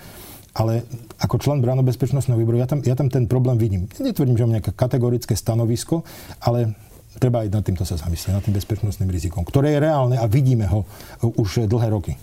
ale 0.51 0.83
ako 1.19 1.39
člen 1.39 1.63
bráno 1.63 1.83
bezpečnostného 1.83 2.39
výboru, 2.39 2.59
ja 2.59 2.67
tam, 2.67 2.83
ja 2.83 2.95
tam 2.95 3.07
ten 3.07 3.27
problém 3.27 3.55
vidím. 3.55 3.87
Netvrdím, 3.99 4.35
že 4.35 4.43
mám 4.43 4.55
nejaké 4.59 4.71
kategorické 4.75 5.33
stanovisko, 5.35 6.03
ale 6.43 6.75
treba 7.19 7.43
aj 7.43 7.51
nad 7.51 7.63
týmto 7.63 7.87
sa 7.87 7.99
zamyslieť, 7.99 8.35
nad 8.35 8.43
tým 8.43 8.55
bezpečnostným 8.55 9.11
rizikom, 9.11 9.43
ktoré 9.43 9.75
je 9.75 9.83
reálne 9.83 10.15
a 10.19 10.25
vidíme 10.27 10.67
ho 10.67 10.87
už 11.23 11.67
dlhé 11.67 11.87
roky. 11.91 12.15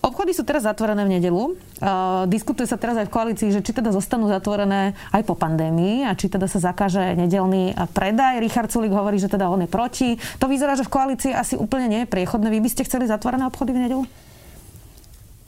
Obchody 0.00 0.32
sú 0.32 0.48
teraz 0.48 0.64
zatvorené 0.64 1.04
v 1.04 1.20
nedelu. 1.20 1.52
Uh, 1.76 2.24
diskutuje 2.24 2.64
sa 2.64 2.80
teraz 2.80 2.96
aj 2.96 3.12
v 3.12 3.12
koalícii, 3.12 3.52
že 3.52 3.60
či 3.60 3.76
teda 3.76 3.92
zostanú 3.92 4.32
zatvorené 4.32 4.96
aj 5.12 5.28
po 5.28 5.36
pandémii 5.36 6.08
a 6.08 6.16
či 6.16 6.32
teda 6.32 6.48
sa 6.48 6.56
zakáže 6.56 7.12
nedelný 7.20 7.76
predaj. 7.92 8.40
Richard 8.40 8.72
Sulik 8.72 8.96
hovorí, 8.96 9.20
že 9.20 9.28
teda 9.28 9.52
on 9.52 9.60
je 9.60 9.68
proti. 9.68 10.16
To 10.40 10.48
vyzerá, 10.48 10.72
že 10.72 10.88
v 10.88 10.92
koalícii 10.96 11.36
asi 11.36 11.52
úplne 11.60 11.92
nie 11.92 12.00
je 12.04 12.12
priechodné. 12.16 12.48
Vy 12.48 12.64
by 12.64 12.70
ste 12.72 12.88
chceli 12.88 13.12
zatvorené 13.12 13.44
obchody 13.44 13.76
v 13.76 13.84
nedelu? 13.84 14.04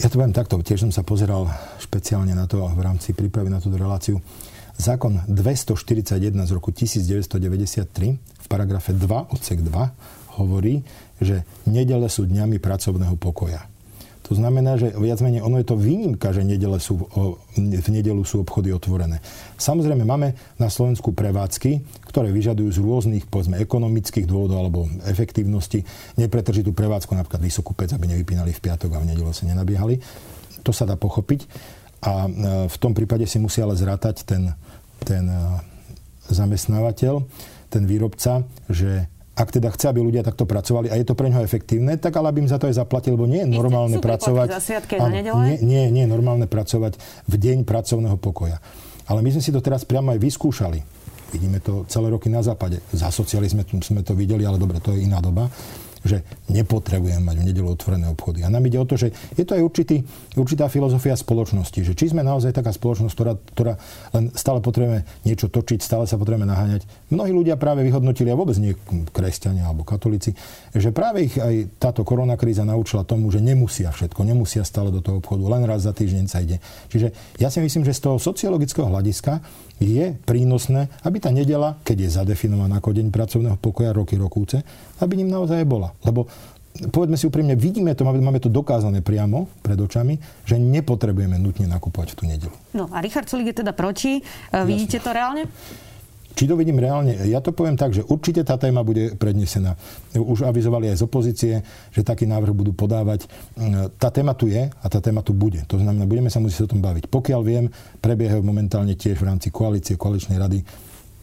Ja 0.03 0.11
to 0.11 0.19
poviem 0.19 0.35
takto, 0.35 0.59
tiež 0.59 0.83
som 0.83 0.91
sa 0.91 1.07
pozeral 1.07 1.47
špeciálne 1.79 2.35
na 2.35 2.51
to 2.51 2.59
v 2.59 2.81
rámci 2.83 3.15
prípravy 3.15 3.55
na 3.55 3.63
túto 3.63 3.79
reláciu. 3.79 4.19
Zákon 4.75 5.23
241 5.31 6.19
z 6.43 6.51
roku 6.51 6.75
1993 6.75 8.19
v 8.19 8.47
paragrafe 8.51 8.99
2 8.99 9.31
odsek 9.31 9.63
2 9.63 10.43
hovorí, 10.43 10.83
že 11.23 11.47
nedele 11.71 12.11
sú 12.11 12.27
dňami 12.27 12.59
pracovného 12.59 13.15
pokoja. 13.15 13.72
To 14.33 14.41
znamená, 14.41 14.81
že 14.81 14.97
viac 14.97 15.21
menej 15.21 15.45
ono 15.45 15.61
je 15.61 15.69
to 15.69 15.77
výnimka, 15.77 16.33
že 16.33 16.41
sú, 16.81 17.05
v 17.53 17.89
nedelu 17.93 18.25
sú 18.25 18.41
obchody 18.41 18.73
otvorené. 18.73 19.21
Samozrejme 19.61 20.09
máme 20.09 20.33
na 20.57 20.73
Slovensku 20.73 21.13
prevádzky, 21.13 21.85
ktoré 22.09 22.33
vyžadujú 22.33 22.73
z 22.73 22.81
rôznych 22.81 23.29
povedzme, 23.29 23.61
ekonomických 23.61 24.25
dôvodov 24.25 24.57
alebo 24.57 24.81
efektívnosti 25.05 25.85
nepretržitú 26.17 26.73
prevádzku, 26.73 27.13
napríklad 27.13 27.45
vysokú 27.45 27.77
pec, 27.77 27.93
aby 27.93 28.09
nevypínali 28.09 28.57
v 28.57 28.63
piatok 28.73 28.97
a 28.97 29.05
v 29.05 29.13
nedelu 29.13 29.29
sa 29.37 29.45
nenabiehali. 29.45 30.01
To 30.65 30.73
sa 30.73 30.89
dá 30.89 30.97
pochopiť. 30.97 31.45
A 32.01 32.25
e, 32.25 32.29
v 32.73 32.77
tom 32.81 32.97
prípade 32.97 33.29
si 33.29 33.37
musí 33.37 33.61
ale 33.61 33.77
zrátať 33.77 34.25
ten, 34.25 34.49
ten 35.05 35.29
e, 35.29 35.61
zamestnávateľ, 36.33 37.21
ten 37.69 37.85
výrobca, 37.85 38.49
že 38.73 39.13
ak 39.43 39.51
teda 39.51 39.69
chce, 39.75 39.91
aby 39.91 39.99
ľudia 39.99 40.23
takto 40.23 40.47
pracovali 40.47 40.89
a 40.89 40.95
je 40.95 41.05
to 41.05 41.19
pre 41.19 41.27
ňoho 41.27 41.43
efektívne, 41.43 41.99
tak 41.99 42.15
ale 42.15 42.31
aby 42.31 42.47
im 42.47 42.51
za 42.51 42.63
to 42.63 42.71
aj 42.71 42.79
zaplatil, 42.79 43.19
lebo 43.19 43.27
nie 43.27 43.43
je 43.43 43.51
normálne 43.51 43.99
Isté, 43.99 44.07
pracovať... 44.07 44.49
áno, 45.03 45.15
nie, 45.51 45.57
nie, 45.67 45.83
nie 45.91 46.03
je 46.07 46.11
normálne 46.11 46.47
pracovať 46.47 46.97
v 47.27 47.35
deň 47.35 47.67
pracovného 47.67 48.17
pokoja. 48.23 48.63
Ale 49.11 49.21
my 49.21 49.35
sme 49.35 49.43
si 49.43 49.51
to 49.51 49.59
teraz 49.59 49.83
priamo 49.83 50.15
aj 50.15 50.23
vyskúšali. 50.23 50.79
Vidíme 51.35 51.59
to 51.59 51.83
celé 51.91 52.13
roky 52.13 52.31
na 52.31 52.45
západe. 52.45 52.79
Za 52.95 53.11
socializme 53.11 53.67
sme 53.67 54.07
to 54.07 54.15
videli, 54.15 54.47
ale 54.47 54.61
dobre, 54.61 54.79
to 54.79 54.95
je 54.95 55.03
iná 55.03 55.19
doba 55.19 55.51
že 56.03 56.27
nepotrebujeme 56.51 57.23
mať 57.23 57.37
v 57.39 57.47
nedelu 57.49 57.69
otvorené 57.71 58.11
obchody. 58.11 58.43
A 58.43 58.51
nám 58.51 58.67
ide 58.67 58.79
o 58.79 58.87
to, 58.87 58.99
že 58.99 59.15
je 59.39 59.45
to 59.47 59.55
aj 59.55 59.63
určitý, 59.63 60.03
určitá 60.35 60.67
filozofia 60.67 61.15
spoločnosti, 61.15 61.81
že 61.87 61.93
či 61.95 62.11
sme 62.11 62.27
naozaj 62.27 62.53
taká 62.53 62.75
spoločnosť, 62.75 63.15
ktorá, 63.15 63.33
ktorá 63.55 63.75
len 64.15 64.35
stále 64.35 64.59
potrebujeme 64.59 65.07
niečo 65.23 65.47
točiť, 65.47 65.79
stále 65.79 66.05
sa 66.11 66.19
potrebujeme 66.19 66.49
naháňať. 66.51 66.83
Mnohí 67.15 67.31
ľudia 67.31 67.55
práve 67.55 67.87
vyhodnotili, 67.87 68.35
a 68.35 68.39
vôbec 68.39 68.59
nie 68.59 68.75
kresťania 69.15 69.71
alebo 69.71 69.87
katolíci, 69.87 70.35
že 70.75 70.91
práve 70.91 71.31
ich 71.31 71.39
aj 71.39 71.79
táto 71.79 72.03
korona 72.03 72.35
kríza 72.35 72.67
naučila 72.67 73.07
tomu, 73.07 73.31
že 73.31 73.39
nemusia 73.39 73.95
všetko, 73.95 74.27
nemusia 74.27 74.67
stále 74.67 74.91
do 74.91 74.99
toho 74.99 75.23
obchodu, 75.23 75.43
len 75.47 75.63
raz 75.65 75.87
za 75.87 75.95
týždeň 75.95 76.27
sa 76.27 76.43
ide. 76.43 76.59
Čiže 76.91 77.39
ja 77.39 77.49
si 77.49 77.63
myslím, 77.63 77.87
že 77.87 77.95
z 77.95 78.11
toho 78.11 78.17
sociologického 78.19 78.91
hľadiska 78.91 79.39
je 79.83 80.15
prínosné, 80.27 80.91
aby 81.07 81.19
tá 81.19 81.31
nedela, 81.31 81.79
keď 81.83 81.97
je 82.07 82.15
zadefinovaná 82.23 82.79
ako 82.79 82.95
deň 82.95 83.09
pracovného 83.11 83.59
pokoja 83.59 83.95
roky 83.95 84.15
rokúce, 84.19 84.63
aby 85.03 85.19
ním 85.19 85.31
naozaj 85.31 85.63
bola. 85.67 85.92
Lebo 86.03 86.27
povedzme 86.73 87.21
si 87.21 87.29
úprimne, 87.29 87.53
vidíme 87.53 87.93
to, 87.93 88.09
máme 88.09 88.41
to 88.41 88.49
dokázané 88.49 89.05
priamo 89.05 89.45
pred 89.61 89.77
očami, 89.77 90.17
že 90.49 90.57
nepotrebujeme 90.57 91.37
nutne 91.37 91.69
nakupovať 91.69 92.09
v 92.13 92.17
tú 92.17 92.25
nedelu. 92.25 92.55
No 92.73 92.89
a 92.89 93.05
Richard 93.05 93.29
Sulik 93.29 93.53
je 93.53 93.61
teda 93.61 93.77
proti. 93.77 94.25
Jasne. 94.25 94.65
Vidíte 94.65 94.99
to 95.05 95.13
reálne? 95.13 95.45
Či 96.33 96.49
to 96.49 96.57
vidím 96.57 96.81
reálne? 96.81 97.13
Ja 97.29 97.45
to 97.45 97.53
poviem 97.53 97.77
tak, 97.77 97.93
že 97.93 98.09
určite 98.09 98.41
tá 98.41 98.57
téma 98.57 98.81
bude 98.81 99.13
prednesená. 99.21 99.77
Už 100.17 100.49
avizovali 100.49 100.89
aj 100.89 100.97
z 100.97 101.05
opozície, 101.05 101.55
že 101.93 102.01
taký 102.01 102.25
návrh 102.25 102.57
budú 102.57 102.73
podávať. 102.73 103.29
Tá 104.01 104.09
téma 104.09 104.33
tu 104.33 104.49
je 104.49 104.73
a 104.73 104.87
tá 104.89 105.05
téma 105.05 105.21
tu 105.21 105.37
bude. 105.37 105.61
To 105.69 105.77
znamená, 105.77 106.09
budeme 106.09 106.33
sa 106.33 106.41
musieť 106.41 106.65
o 106.65 106.73
tom 106.73 106.81
baviť. 106.81 107.13
Pokiaľ 107.13 107.41
viem, 107.45 107.69
prebiehajú 108.01 108.41
momentálne 108.41 108.97
tiež 108.97 109.21
v 109.21 109.29
rámci 109.29 109.53
koalície, 109.53 110.01
koaličnej 110.01 110.41
rady 110.41 110.65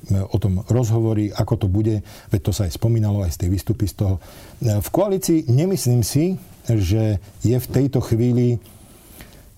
o 0.09 0.37
tom 0.39 0.63
rozhovory, 0.71 1.29
ako 1.35 1.65
to 1.65 1.67
bude, 1.67 2.01
veď 2.31 2.41
to 2.41 2.51
sa 2.55 2.65
aj 2.65 2.79
spomínalo 2.79 3.21
aj 3.23 3.35
z 3.35 3.45
tej 3.45 3.49
výstupy 3.51 3.85
z 3.85 3.93
toho. 3.99 4.15
V 4.61 4.89
koalícii 4.89 5.51
nemyslím 5.51 6.01
si, 6.01 6.39
že 6.65 7.17
je 7.43 7.57
v 7.57 7.67
tejto 7.71 7.99
chvíli 7.99 8.61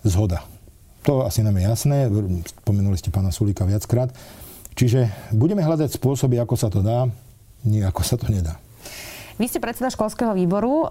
zhoda. 0.01 0.43
To 1.05 1.25
asi 1.25 1.41
nám 1.41 1.57
je 1.57 1.63
jasné, 1.65 1.97
spomenuli 2.61 2.97
ste 2.97 3.09
pána 3.09 3.33
Sulíka 3.33 3.65
viackrát. 3.65 4.13
Čiže 4.77 5.09
budeme 5.35 5.65
hľadať 5.65 5.97
spôsoby, 5.97 6.39
ako 6.39 6.55
sa 6.55 6.69
to 6.71 6.79
dá, 6.79 7.09
nie 7.67 7.83
ako 7.83 8.01
sa 8.01 8.15
to 8.17 8.29
nedá. 8.31 8.57
Vy 9.39 9.45
ste 9.47 9.63
predseda 9.63 9.93
školského 9.93 10.35
výboru. 10.35 10.89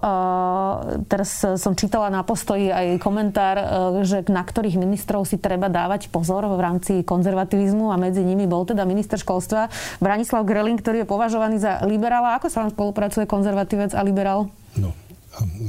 Teraz 1.08 1.44
som 1.60 1.72
čítala 1.76 2.08
na 2.08 2.22
postoji 2.22 2.70
aj 2.72 3.00
komentár, 3.02 3.56
e, 3.58 3.64
že 4.06 4.24
na 4.28 4.44
ktorých 4.44 4.80
ministrov 4.80 5.26
si 5.28 5.36
treba 5.36 5.68
dávať 5.68 6.08
pozor 6.08 6.46
v 6.48 6.60
rámci 6.60 7.04
konzervativizmu 7.04 7.92
a 7.92 8.00
medzi 8.00 8.24
nimi 8.24 8.48
bol 8.48 8.64
teda 8.64 8.86
minister 8.88 9.20
školstva 9.20 9.68
Branislav 9.98 10.46
Greling, 10.48 10.80
ktorý 10.80 11.04
je 11.04 11.08
považovaný 11.08 11.60
za 11.60 11.84
liberála. 11.84 12.40
Ako 12.40 12.48
sa 12.48 12.64
vám 12.64 12.72
spolupracuje 12.72 13.28
konzervatívec 13.28 13.92
a 13.92 14.00
liberál? 14.04 14.48
No, 14.78 14.94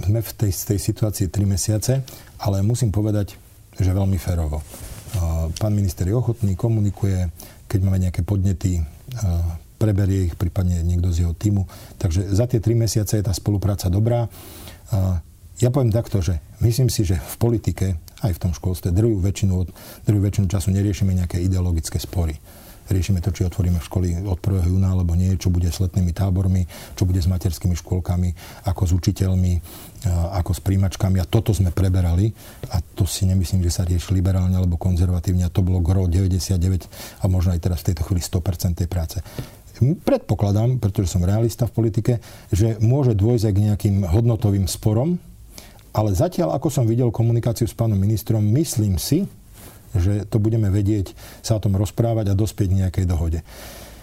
sme 0.06 0.22
v 0.22 0.32
tej, 0.36 0.52
tej 0.52 0.80
situácii 0.80 1.28
3 1.30 1.46
mesiace, 1.48 2.02
ale 2.42 2.66
musím 2.66 2.90
povedať, 2.90 3.38
že 3.78 3.92
veľmi 3.94 4.18
férovo. 4.20 4.62
Pán 5.60 5.74
minister 5.76 6.08
je 6.08 6.16
ochotný, 6.16 6.56
komunikuje, 6.56 7.28
keď 7.68 7.80
máme 7.84 8.00
nejaké 8.00 8.24
podnety, 8.24 8.80
preberie 9.82 10.30
ich 10.30 10.38
prípadne 10.38 10.86
niekto 10.86 11.10
z 11.10 11.26
jeho 11.26 11.34
týmu. 11.34 11.66
Takže 11.98 12.30
za 12.30 12.46
tie 12.46 12.62
tri 12.62 12.78
mesiace 12.78 13.18
je 13.18 13.26
tá 13.26 13.34
spolupráca 13.34 13.90
dobrá. 13.90 14.30
Ja 15.58 15.74
poviem 15.74 15.90
takto, 15.90 16.22
že 16.22 16.38
myslím 16.62 16.94
si, 16.94 17.02
že 17.02 17.18
v 17.18 17.36
politike, 17.42 17.98
aj 18.22 18.38
v 18.38 18.42
tom 18.46 18.54
školstve, 18.54 18.94
druhú 18.94 19.18
väčšinu, 19.18 19.66
druhú 20.06 20.22
väčšinu 20.22 20.46
času 20.46 20.70
neriešime 20.70 21.18
nejaké 21.18 21.42
ideologické 21.42 21.98
spory 21.98 22.38
riešime 22.92 23.24
to, 23.24 23.32
či 23.32 23.48
otvoríme 23.48 23.80
školy 23.80 24.28
od 24.28 24.38
1. 24.38 24.68
júna 24.68 24.92
alebo 24.92 25.16
nie, 25.16 25.40
čo 25.40 25.48
bude 25.48 25.72
s 25.72 25.80
letnými 25.80 26.12
tábormi, 26.12 26.68
čo 27.00 27.08
bude 27.08 27.24
s 27.24 27.32
materskými 27.32 27.74
školkami, 27.80 28.36
ako 28.68 28.84
s 28.84 28.92
učiteľmi, 28.92 29.54
ako 30.36 30.52
s 30.52 30.60
príjimačkami. 30.60 31.18
A 31.24 31.26
toto 31.26 31.56
sme 31.56 31.72
preberali 31.72 32.36
a 32.70 32.84
to 32.84 33.08
si 33.08 33.24
nemyslím, 33.26 33.64
že 33.64 33.72
sa 33.82 33.88
rieši 33.88 34.12
liberálne 34.12 34.60
alebo 34.60 34.76
konzervatívne. 34.76 35.48
A 35.48 35.54
to 35.54 35.64
bolo 35.64 35.80
gro 35.80 36.06
99 36.06 37.24
a 37.24 37.26
možno 37.32 37.56
aj 37.56 37.64
teraz 37.64 37.82
v 37.82 37.96
tejto 37.96 38.04
chvíli 38.06 38.22
100% 38.22 38.84
tej 38.84 38.88
práce. 38.92 39.18
Predpokladám, 39.82 40.78
pretože 40.78 41.10
som 41.10 41.26
realista 41.26 41.66
v 41.66 41.74
politike, 41.74 42.14
že 42.54 42.78
môže 42.78 43.18
dôjsť 43.18 43.50
k 43.50 43.64
nejakým 43.66 43.96
hodnotovým 44.06 44.70
sporom, 44.70 45.18
ale 45.92 46.14
zatiaľ, 46.14 46.56
ako 46.56 46.70
som 46.70 46.86
videl 46.86 47.10
komunikáciu 47.10 47.66
s 47.66 47.76
pánom 47.76 47.98
ministrom, 47.98 48.46
myslím 48.56 48.96
si, 49.02 49.26
že 49.92 50.24
to 50.30 50.40
budeme 50.40 50.72
vedieť 50.72 51.12
sa 51.44 51.60
o 51.60 51.64
tom 51.64 51.76
rozprávať 51.76 52.32
a 52.32 52.38
dospieť 52.38 52.70
nejakej 52.72 53.06
dohode. 53.10 53.44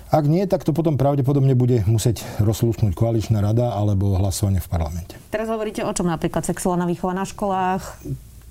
Ak 0.09 0.25
nie, 0.25 0.45
tak 0.49 0.65
to 0.65 0.73
potom 0.73 0.97
pravdepodobne 0.97 1.53
bude 1.53 1.85
musieť 1.85 2.25
rozlúsknuť 2.41 2.97
koaličná 2.97 3.45
rada 3.45 3.77
alebo 3.77 4.17
hlasovanie 4.17 4.57
v 4.57 4.69
parlamente. 4.69 5.15
Teraz 5.29 5.53
hovoríte 5.53 5.85
o 5.85 5.93
čom 5.93 6.09
napríklad 6.09 6.49
sexuálna 6.49 6.89
výchova 6.89 7.13
na 7.13 7.29
školách? 7.29 8.01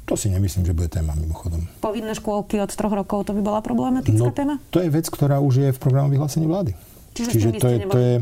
To 0.08 0.14
si 0.14 0.30
nemyslím, 0.30 0.70
že 0.70 0.78
bude 0.78 0.88
téma 0.88 1.18
mimochodom. 1.18 1.66
Povinné 1.82 2.14
škôlky 2.14 2.62
od 2.62 2.70
troch 2.72 2.94
rokov, 2.94 3.28
to 3.28 3.36
by 3.36 3.42
bola 3.42 3.60
problematická 3.66 4.30
no, 4.30 4.38
téma? 4.38 4.56
To 4.70 4.80
je 4.80 4.88
vec, 4.94 5.10
ktorá 5.10 5.42
už 5.42 5.54
je 5.68 5.70
v 5.74 5.80
programu 5.82 6.14
vyhlásení 6.14 6.46
vlády. 6.46 6.78
Čiže, 7.18 7.32
Čiže 7.34 7.50
to, 7.58 7.68
je, 7.68 7.78
to 7.90 7.98
je... 7.98 8.14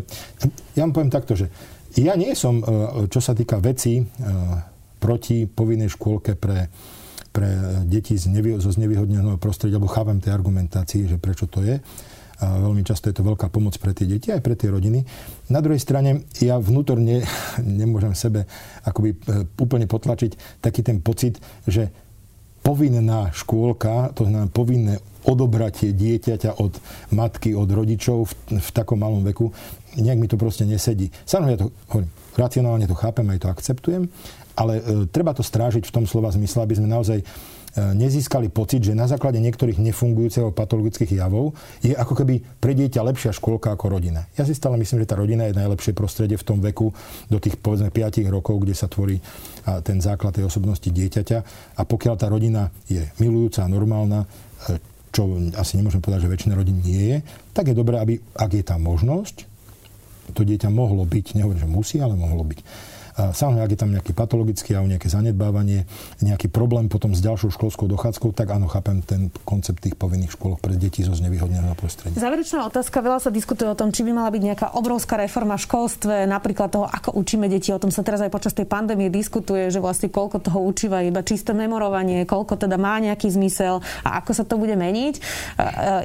Ja 0.79 0.87
vám 0.87 0.93
poviem 0.95 1.11
takto, 1.11 1.35
že 1.35 1.51
ja 1.99 2.15
nie 2.15 2.31
som, 2.35 2.63
e, 2.63 3.07
čo 3.11 3.19
sa 3.19 3.35
týka 3.35 3.59
veci 3.59 3.99
e, 3.99 4.03
proti 4.99 5.43
povinnej 5.47 5.91
škôlke 5.91 6.39
pre 6.39 6.71
pre 7.35 7.83
deti 7.83 8.15
z 8.15 8.31
nevy, 8.31 8.55
zo 8.63 8.71
znevýhodneného 8.71 9.35
prostredia, 9.35 9.75
lebo 9.75 9.91
chápem 9.91 10.23
tej 10.23 10.31
argumentácii, 10.31 11.11
že 11.11 11.19
prečo 11.19 11.51
to 11.51 11.67
je. 11.67 11.83
A 12.39 12.45
veľmi 12.63 12.83
často 12.83 13.11
je 13.11 13.15
to 13.15 13.27
veľká 13.27 13.51
pomoc 13.51 13.75
pre 13.75 13.91
tie 13.91 14.07
deti, 14.07 14.31
aj 14.31 14.39
pre 14.39 14.55
tie 14.55 14.71
rodiny. 14.71 15.03
Na 15.51 15.59
druhej 15.59 15.79
strane, 15.79 16.23
ja 16.39 16.55
vnútorne 16.55 17.27
nemôžem 17.59 18.15
sebe 18.15 18.47
akoby 18.87 19.09
e, 19.11 19.17
úplne 19.59 19.83
potlačiť 19.83 20.63
taký 20.63 20.79
ten 20.79 21.03
pocit, 21.03 21.43
že 21.67 21.91
povinná 22.63 23.35
škôlka, 23.35 24.15
to 24.15 24.23
znamená 24.25 24.47
povinné 24.47 25.03
odobratie 25.25 25.91
dieťaťa 25.91 26.61
od 26.61 26.77
matky, 27.13 27.57
od 27.57 27.69
rodičov 27.69 28.29
v, 28.29 28.61
v 28.61 28.69
takom 28.71 29.01
malom 29.01 29.25
veku, 29.25 29.49
nejak 29.97 30.19
mi 30.19 30.27
to 30.29 30.37
proste 30.37 30.67
nesedí. 30.67 31.09
Samozrejme, 31.25 31.55
ja 31.55 31.61
to 31.61 31.69
hovorím, 31.89 32.11
racionálne 32.35 32.85
to 32.85 32.95
chápem, 32.95 33.25
aj 33.31 33.39
to 33.41 33.51
akceptujem, 33.51 34.03
ale 34.55 34.79
e, 34.79 34.81
treba 35.11 35.35
to 35.35 35.43
strážiť 35.43 35.83
v 35.87 35.93
tom 35.93 36.05
slova 36.07 36.31
zmysle, 36.31 36.63
aby 36.63 36.75
sme 36.75 36.87
naozaj 36.87 37.19
e, 37.19 37.25
nezískali 37.75 38.51
pocit, 38.51 38.83
že 38.83 38.95
na 38.95 39.07
základe 39.07 39.39
niektorých 39.39 39.79
nefungujúceho 39.79 40.51
patologických 40.51 41.19
javov 41.19 41.55
je 41.83 41.95
ako 41.95 42.13
keby 42.23 42.43
pre 42.59 42.75
dieťa 42.75 43.03
lepšia 43.03 43.35
škôlka 43.35 43.71
ako 43.71 43.99
rodina. 43.99 44.27
Ja 44.35 44.43
si 44.43 44.55
stále 44.55 44.79
myslím, 44.79 45.03
že 45.03 45.11
tá 45.11 45.15
rodina 45.19 45.47
je 45.47 45.59
najlepšie 45.59 45.95
prostredie 45.95 46.39
v 46.39 46.47
tom 46.47 46.59
veku 46.59 46.91
do 47.31 47.37
tých 47.39 47.59
povedzme 47.59 47.91
5 47.91 48.23
rokov, 48.31 48.63
kde 48.63 48.75
sa 48.75 48.87
tvorí 48.91 49.19
ten 49.83 49.97
základ 49.97 50.37
tej 50.37 50.45
osobnosti 50.45 50.87
dieťaťa. 50.87 51.37
A 51.75 51.81
pokiaľ 51.83 52.15
tá 52.15 52.29
rodina 52.29 52.69
je 52.85 53.01
milujúca 53.17 53.65
a 53.65 53.71
normálna, 53.71 54.23
e, 54.71 54.94
čo 55.15 55.31
asi 55.55 55.79
nemôžem 55.79 56.03
povedať, 56.03 56.27
že 56.27 56.33
väčšina 56.35 56.59
rodín 56.59 56.83
nie 56.83 57.15
je, 57.15 57.17
tak 57.55 57.71
je 57.71 57.75
dobré, 57.79 57.95
aby, 58.03 58.19
ak 58.35 58.51
je 58.51 58.63
tá 58.67 58.75
možnosť, 58.75 59.47
to 60.35 60.43
dieťa 60.43 60.67
mohlo 60.67 61.07
byť, 61.07 61.39
nehovorím, 61.39 61.63
že 61.63 61.69
musí, 61.71 61.95
ale 62.03 62.19
mohlo 62.19 62.43
byť 62.43 62.59
Samozrejme, 63.15 63.63
ak 63.63 63.71
je 63.71 63.79
tam 63.79 63.91
nejaký 63.95 64.11
patologický 64.11 64.75
alebo 64.75 64.91
nejaké 64.91 65.07
zanedbávanie, 65.07 65.87
nejaký 66.19 66.51
problém 66.51 66.91
potom 66.91 67.15
s 67.15 67.23
ďalšou 67.23 67.47
školskou 67.47 67.87
dochádzkou, 67.87 68.35
tak 68.35 68.51
áno, 68.51 68.67
chápem 68.67 68.99
ten 68.99 69.31
koncept 69.47 69.79
tých 69.79 69.95
povinných 69.95 70.35
škôl 70.35 70.59
pre 70.59 70.75
deti 70.75 70.99
zo 70.99 71.15
znevýhodneného 71.15 71.79
prostredia. 71.79 72.19
Záverečná 72.19 72.67
otázka. 72.67 72.99
Veľa 72.99 73.23
sa 73.23 73.31
diskutuje 73.31 73.71
o 73.71 73.77
tom, 73.79 73.95
či 73.95 74.03
by 74.03 74.11
mala 74.11 74.27
byť 74.35 74.43
nejaká 74.43 74.67
obrovská 74.75 75.15
reforma 75.15 75.55
v 75.55 75.63
školstve, 75.63 76.27
napríklad 76.27 76.75
toho, 76.75 76.85
ako 76.91 77.15
učíme 77.15 77.47
deti. 77.47 77.71
O 77.71 77.79
tom 77.79 77.87
sa 77.87 78.03
teraz 78.03 78.19
aj 78.19 78.35
počas 78.35 78.51
tej 78.51 78.67
pandémie 78.67 79.07
diskutuje, 79.07 79.71
že 79.71 79.79
vlastne 79.79 80.11
koľko 80.11 80.43
toho 80.43 80.59
učíva 80.67 80.99
iba 80.99 81.23
čisté 81.23 81.55
memorovanie, 81.55 82.27
koľko 82.27 82.59
teda 82.59 82.75
má 82.75 82.99
nejaký 82.99 83.31
zmysel 83.31 83.79
a 84.03 84.19
ako 84.19 84.31
sa 84.35 84.43
to 84.43 84.59
bude 84.59 84.75
meniť. 84.75 85.15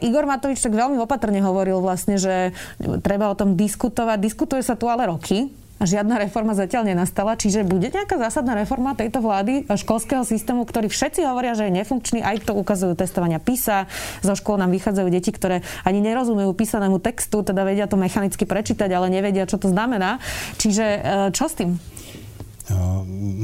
Igor 0.07 0.31
Matovič 0.31 0.62
tak 0.62 0.79
veľmi 0.79 1.03
opatrne 1.03 1.42
hovoril 1.42 1.83
vlastne, 1.83 2.23
že 2.23 2.55
treba 3.03 3.29
o 3.29 3.35
tom 3.35 3.59
diskutovať. 3.59 4.23
Diskutuje 4.23 4.62
sa 4.62 4.79
tu 4.79 4.87
ale 4.87 5.11
roky 5.11 5.51
a 5.81 5.88
žiadna 5.88 6.21
reforma 6.21 6.53
zatiaľ 6.53 6.93
nenastala. 6.93 7.40
Čiže 7.40 7.64
bude 7.64 7.88
nejaká 7.88 8.21
zásadná 8.21 8.53
reforma 8.53 8.93
tejto 8.93 9.25
vlády 9.25 9.64
školského 9.64 10.29
systému, 10.29 10.69
ktorý 10.69 10.93
všetci 10.93 11.25
hovoria, 11.25 11.57
že 11.57 11.73
je 11.73 11.77
nefunkčný, 11.81 12.21
aj 12.21 12.45
to 12.45 12.53
ukazujú 12.53 12.93
testovania 12.93 13.40
PISA. 13.40 13.88
Zo 14.21 14.37
škôl 14.37 14.61
nám 14.61 14.77
vychádzajú 14.77 15.09
deti, 15.09 15.33
ktoré 15.33 15.64
ani 15.88 16.05
nerozumejú 16.05 16.53
písanému 16.53 17.01
textu, 17.01 17.40
teda 17.40 17.64
vedia 17.64 17.88
to 17.88 17.97
mechanicky 17.97 18.45
prečítať, 18.45 18.93
ale 18.93 19.09
nevedia, 19.09 19.49
čo 19.49 19.57
to 19.57 19.73
znamená. 19.73 20.21
Čiže 20.61 20.85
e, 20.85 21.01
čo 21.33 21.49
s 21.49 21.57
tým? 21.57 21.81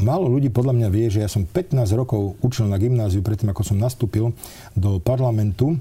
Málo 0.06 0.30
ľudí 0.30 0.54
podľa 0.54 0.76
mňa 0.76 0.88
vie, 0.92 1.10
že 1.10 1.22
ja 1.24 1.26
som 1.26 1.42
15 1.42 1.74
rokov 1.98 2.38
učil 2.46 2.70
na 2.70 2.78
gymnáziu 2.78 3.26
predtým, 3.26 3.50
ako 3.50 3.62
som 3.66 3.76
nastúpil 3.80 4.30
do 4.78 5.02
parlamentu. 5.02 5.74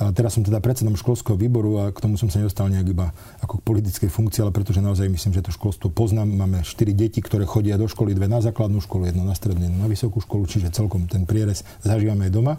Teraz 0.00 0.32
som 0.32 0.40
teda 0.40 0.64
predsedom 0.64 0.96
školského 0.96 1.36
výboru 1.36 1.76
a 1.76 1.92
k 1.92 2.00
tomu 2.00 2.16
som 2.16 2.32
sa 2.32 2.40
nedostal 2.40 2.72
nejak 2.72 2.88
iba 2.88 3.12
ako 3.44 3.60
k 3.60 3.66
politickej 3.68 4.08
funkcii, 4.08 4.40
ale 4.40 4.48
pretože 4.48 4.80
naozaj 4.80 5.12
myslím, 5.12 5.36
že 5.36 5.44
to 5.44 5.52
školstvo 5.52 5.92
poznám. 5.92 6.24
Máme 6.24 6.64
4 6.64 6.96
deti, 6.96 7.20
ktoré 7.20 7.44
chodia 7.44 7.76
do 7.76 7.84
školy, 7.84 8.16
dve 8.16 8.24
na 8.24 8.40
základnú 8.40 8.80
školu, 8.80 9.12
jedno 9.12 9.28
na 9.28 9.36
strednú, 9.36 9.68
jedno 9.68 9.84
na 9.84 9.92
vysokú 9.92 10.24
školu, 10.24 10.48
čiže 10.48 10.72
celkom 10.72 11.04
ten 11.04 11.28
prierez 11.28 11.68
zažívame 11.84 12.26
aj 12.28 12.32
doma. 12.32 12.56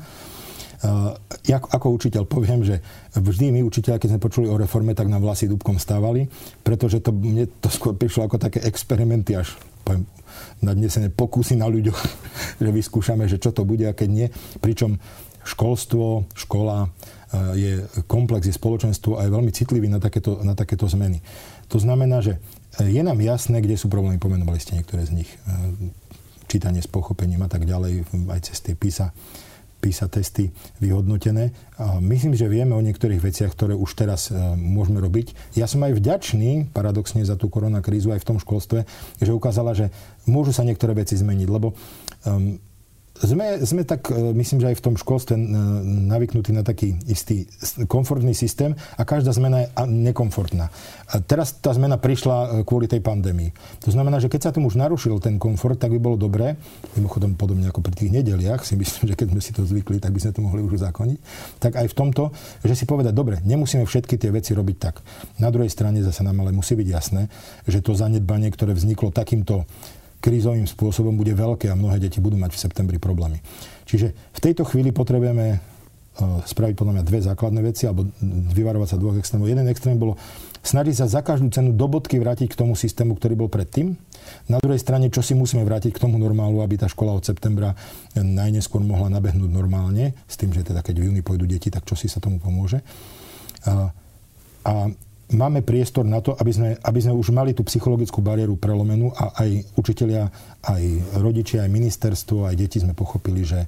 Uh, 0.82 1.13
ja 1.45 1.62
ako 1.62 1.93
učiteľ 1.97 2.30
poviem, 2.30 2.62
že 2.62 2.82
vždy 3.13 3.54
my 3.54 3.62
učiteľ, 3.65 3.97
keď 3.97 4.17
sme 4.17 4.21
počuli 4.21 4.45
o 4.49 4.58
reforme, 4.58 4.93
tak 4.93 5.10
na 5.10 5.17
vlasy 5.17 5.49
dúbkom 5.49 5.77
stávali, 5.82 6.30
pretože 6.65 7.01
to, 7.06 7.13
mne 7.13 7.49
to 7.62 7.69
skôr 7.73 7.93
prišlo 7.93 8.25
ako 8.30 8.38
také 8.41 8.65
experimenty 8.65 9.38
až 9.38 9.58
poviem, 9.82 10.06
nadnesené 10.62 11.10
pokusy 11.10 11.58
na 11.58 11.65
ľuďoch, 11.69 11.99
že 12.65 12.69
vyskúšame, 12.69 13.25
že 13.25 13.41
čo 13.41 13.49
to 13.49 13.65
bude 13.65 13.86
a 13.86 13.97
keď 13.97 14.10
nie. 14.10 14.27
Pričom 14.62 15.01
školstvo, 15.41 16.30
škola 16.38 16.89
je 17.56 17.88
komplex, 18.12 18.48
je 18.48 18.56
spoločenstvo 18.56 19.15
a 19.15 19.24
je 19.24 19.32
veľmi 19.32 19.52
citlivý 19.56 19.88
na 19.88 20.04
takéto, 20.04 20.44
na 20.44 20.52
takéto 20.52 20.88
zmeny. 20.88 21.24
To 21.72 21.80
znamená, 21.80 22.20
že 22.20 22.44
je 22.80 23.02
nám 23.04 23.20
jasné, 23.24 23.63
kde 23.63 23.80
sú 23.80 23.88
problémy, 23.88 24.20
pomenovali 24.20 24.60
ste 24.60 24.76
niektoré 24.76 25.08
z 25.08 25.24
nich. 25.24 25.30
E, 25.32 25.38
čítanie 26.52 26.84
s 26.84 26.91
pochopením 26.91 27.44
a 27.44 27.50
tak 27.52 27.63
ďalej, 27.63 28.04
aj 28.28 28.39
cez 28.52 28.60
tie 28.60 28.76
písa 28.76 29.15
PISA 29.82 30.06
testy 30.13 30.54
vyhodnotené. 30.78 31.50
A 31.82 31.98
myslím, 31.98 32.38
že 32.38 32.46
vieme 32.46 32.78
o 32.78 32.86
niektorých 32.86 33.17
veciach, 33.17 33.50
ktoré 33.58 33.74
už 33.74 33.98
teraz 33.98 34.30
e, 34.30 34.38
môžeme 34.54 35.02
robiť. 35.02 35.58
Ja 35.58 35.65
som 35.65 35.82
aj 35.82 35.98
vďačný, 35.98 36.70
paradoxne, 36.70 37.26
za 37.26 37.34
tú 37.34 37.50
koronakrízu 37.50 38.13
aj 38.13 38.22
v 38.22 38.28
tom 38.30 38.38
školstve, 38.38 38.86
že 39.17 39.34
ukázala, 39.34 39.74
že 39.74 39.89
môžu 40.30 40.54
sa 40.54 40.62
niektoré 40.62 40.94
veci 40.94 41.17
zmeniť, 41.17 41.50
lebo 41.50 41.74
um, 41.74 42.62
sme, 43.19 43.60
sme 43.62 43.84
tak, 43.84 44.08
e, 44.08 44.32
myslím, 44.34 44.63
že 44.63 44.69
aj 44.71 44.78
v 44.80 44.86
tom 44.88 44.95
školstve 44.95 45.36
e, 45.36 45.41
navyknutí 46.10 46.56
na 46.56 46.63
taký 46.63 46.95
istý 47.06 47.45
komfortný 47.86 48.32
systém 48.32 48.71
a 48.95 49.04
každá 49.04 49.36
zmena 49.36 49.67
je 49.67 49.67
nekomfortná. 49.86 50.71
A 51.12 51.19
teraz 51.19 51.60
tá 51.60 51.76
zmena 51.76 52.00
prišla 52.00 52.38
e, 52.38 52.47
kvôli 52.63 52.88
tej 52.88 53.04
pandémii. 53.04 53.52
To 53.84 53.91
znamená, 53.91 54.17
že 54.24 54.32
keď 54.32 54.50
sa 54.50 54.56
tomu 54.56 54.71
už 54.71 54.80
narušil 54.80 55.19
ten 55.19 55.38
komfort, 55.38 55.76
tak 55.78 55.91
by 55.91 56.00
bolo 56.00 56.17
dobré, 56.17 56.56
mimochodom 56.95 57.36
podobne 57.36 57.67
ako 57.67 57.84
pri 57.84 57.93
tých 57.93 58.12
nedeliach, 58.15 58.63
si 58.63 58.80
myslím, 58.80 59.12
že 59.12 59.15
keď 59.19 59.28
sme 59.36 59.41
si 59.43 59.52
to 59.52 59.62
zvykli, 59.67 60.00
tak 60.00 60.15
by 60.15 60.19
sme 60.24 60.32
to 60.32 60.41
mohli 60.41 60.63
už 60.63 60.82
zákoniť, 60.82 61.19
tak 61.60 61.78
aj 61.78 61.88
v 61.91 61.97
tomto, 61.97 62.32
že 62.63 62.74
si 62.74 62.88
povedať, 62.88 63.12
dobre, 63.12 63.43
nemusíme 63.43 63.84
všetky 63.84 64.17
tie 64.17 64.32
veci 64.32 64.56
robiť 64.56 64.78
tak. 64.80 65.04
Na 65.38 65.52
druhej 65.52 65.69
strane 65.69 66.00
zase 66.02 66.24
nám 66.24 66.41
ale 66.41 66.56
musí 66.56 66.74
byť 66.74 66.88
jasné, 66.88 67.28
že 67.67 67.84
to 67.84 67.93
zanedbanie, 67.93 68.50
ktoré 68.50 68.74
vzniklo 68.74 69.13
takýmto 69.13 69.67
krízovým 70.21 70.69
spôsobom 70.69 71.17
bude 71.17 71.34
veľké 71.34 71.67
a 71.67 71.75
mnohé 71.75 71.97
deti 71.97 72.21
budú 72.21 72.38
mať 72.38 72.53
v 72.53 72.62
septembri 72.62 72.97
problémy. 73.01 73.41
Čiže 73.89 74.13
v 74.13 74.39
tejto 74.39 74.63
chvíli 74.69 74.93
potrebujeme 74.93 75.47
e, 75.51 75.57
spraviť 76.45 76.75
podľa 76.77 76.93
mňa 77.01 77.03
dve 77.10 77.19
základné 77.25 77.62
veci 77.65 77.89
alebo 77.89 78.05
vyvarovať 78.53 78.88
sa 78.93 79.01
dvoch 79.01 79.17
extrémov. 79.17 79.49
Jeden 79.49 79.65
extrém 79.65 79.97
bolo 79.97 80.15
snažiť 80.62 80.95
sa 80.95 81.05
za 81.10 81.25
každú 81.25 81.49
cenu 81.49 81.73
do 81.73 81.89
bodky 81.89 82.21
vrátiť 82.21 82.53
k 82.53 82.60
tomu 82.62 82.77
systému, 82.77 83.17
ktorý 83.17 83.34
bol 83.34 83.49
predtým. 83.49 83.97
Na 84.45 84.62
druhej 84.62 84.77
strane, 84.77 85.10
čo 85.10 85.25
si 85.25 85.34
musíme 85.34 85.65
vrátiť 85.65 85.97
k 85.97 86.01
tomu 86.05 86.21
normálu, 86.21 86.62
aby 86.62 86.77
tá 86.77 86.86
škola 86.86 87.17
od 87.17 87.25
septembra 87.25 87.73
najneskôr 88.13 88.79
mohla 88.86 89.10
nabehnúť 89.10 89.49
normálne, 89.49 90.13
s 90.29 90.38
tým, 90.38 90.53
že 90.53 90.62
teda 90.62 90.86
keď 90.86 91.01
v 91.01 91.05
júni 91.10 91.21
pôjdu 91.25 91.49
deti, 91.49 91.73
tak 91.73 91.84
čo 91.89 91.97
si 91.97 92.05
sa 92.05 92.21
tomu 92.21 92.38
pomôže. 92.38 92.86
A, 93.65 93.89
a 94.62 94.73
máme 95.34 95.63
priestor 95.65 96.04
na 96.04 96.20
to, 96.20 96.36
aby 96.38 96.52
sme, 96.52 96.70
aby 96.78 97.00
sme 97.02 97.13
už 97.15 97.32
mali 97.32 97.52
tú 97.56 97.63
psychologickú 97.65 98.20
bariéru 98.20 98.56
prelomenú 98.60 99.12
a 99.15 99.36
aj 99.44 99.50
učitelia, 99.80 100.28
aj 100.63 100.84
rodičia, 101.20 101.63
aj 101.65 101.72
ministerstvo, 101.72 102.48
aj 102.48 102.56
deti 102.56 102.78
sme 102.80 102.91
pochopili, 102.91 103.44
že, 103.48 103.65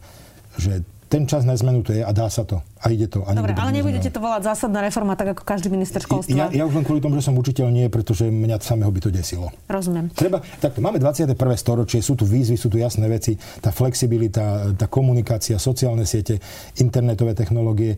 že 0.59 0.83
ten 1.13 1.29
čas 1.29 1.45
na 1.45 1.53
zmenu 1.53 1.85
to 1.85 1.93
je 1.93 2.01
a 2.01 2.09
dá 2.09 2.25
sa 2.25 2.41
to. 2.41 2.65
A 2.81 2.89
ide 2.89 3.05
to. 3.05 3.21
A 3.21 3.37
Dobre, 3.37 3.53
ale 3.53 3.69
nebudete 3.69 4.09
to 4.09 4.17
volať 4.17 4.49
zásadná 4.49 4.81
reforma, 4.81 5.13
tak 5.13 5.37
ako 5.37 5.45
každý 5.45 5.69
minister 5.69 6.01
školstva. 6.01 6.49
Ja, 6.49 6.49
ja 6.49 6.63
už 6.65 6.73
len 6.73 6.81
kvôli 6.81 7.05
tomu, 7.05 7.21
že 7.21 7.29
som 7.29 7.37
učiteľ, 7.37 7.69
nie, 7.69 7.85
pretože 7.85 8.25
mňa 8.33 8.57
samého 8.57 8.89
by 8.89 8.97
to 8.97 9.13
desilo. 9.13 9.53
Rozumiem. 9.69 10.09
Treba, 10.09 10.41
takto, 10.57 10.81
máme 10.81 10.97
21. 10.97 11.37
storočie, 11.53 12.01
sú 12.01 12.17
tu 12.17 12.25
výzvy, 12.25 12.57
sú 12.57 12.73
tu 12.73 12.81
jasné 12.81 13.05
veci, 13.05 13.37
tá 13.61 13.69
flexibilita, 13.69 14.73
tá 14.73 14.89
komunikácia, 14.89 15.61
sociálne 15.61 16.09
siete, 16.09 16.41
internetové 16.81 17.37
technológie, 17.37 17.93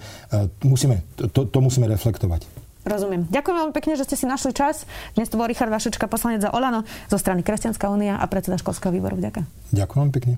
musíme, 0.68 1.08
to, 1.32 1.48
to 1.48 1.60
musíme 1.64 1.88
reflektovať. 1.88 2.65
Rozumiem. 2.86 3.26
Ďakujem 3.34 3.56
veľmi 3.58 3.74
pekne, 3.74 3.98
že 3.98 4.06
ste 4.06 4.14
si 4.14 4.30
našli 4.30 4.54
čas. 4.54 4.86
Dnes 5.18 5.26
to 5.26 5.42
bol 5.42 5.50
Richard 5.50 5.74
Vašečka, 5.74 6.06
poslanec 6.06 6.46
za 6.46 6.54
Olano 6.54 6.86
zo 7.10 7.18
strany 7.18 7.42
Kresťanská 7.42 7.90
únia 7.90 8.22
a 8.22 8.26
predseda 8.30 8.62
školského 8.62 8.94
výboru. 8.94 9.18
Ďakujem. 9.18 9.46
Ďakujem 9.74 10.10
pekne. 10.14 10.34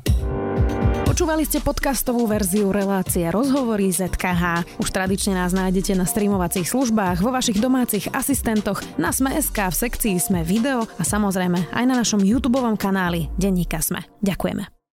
Počúvali 1.04 1.44
ste 1.44 1.60
podcastovú 1.60 2.24
verziu 2.24 2.72
relácie 2.72 3.28
Rozhovory 3.28 3.92
ZKH. 3.92 4.80
Už 4.80 4.88
tradične 4.96 5.36
nás 5.36 5.52
nájdete 5.52 5.98
na 5.98 6.08
streamovacích 6.08 6.70
službách, 6.72 7.20
vo 7.20 7.36
vašich 7.36 7.60
domácich 7.60 8.08
asistentoch, 8.16 8.80
na 8.96 9.12
Sme.sk, 9.12 9.58
v 9.58 9.76
sekcii 9.76 10.16
Sme 10.22 10.48
video 10.48 10.88
a 10.88 11.04
samozrejme 11.04 11.74
aj 11.74 11.84
na 11.84 11.96
našom 12.00 12.24
YouTube 12.24 12.64
kanáli 12.80 13.28
Denníka 13.36 13.84
Sme. 13.84 14.08
Ďakujeme. 14.24 14.77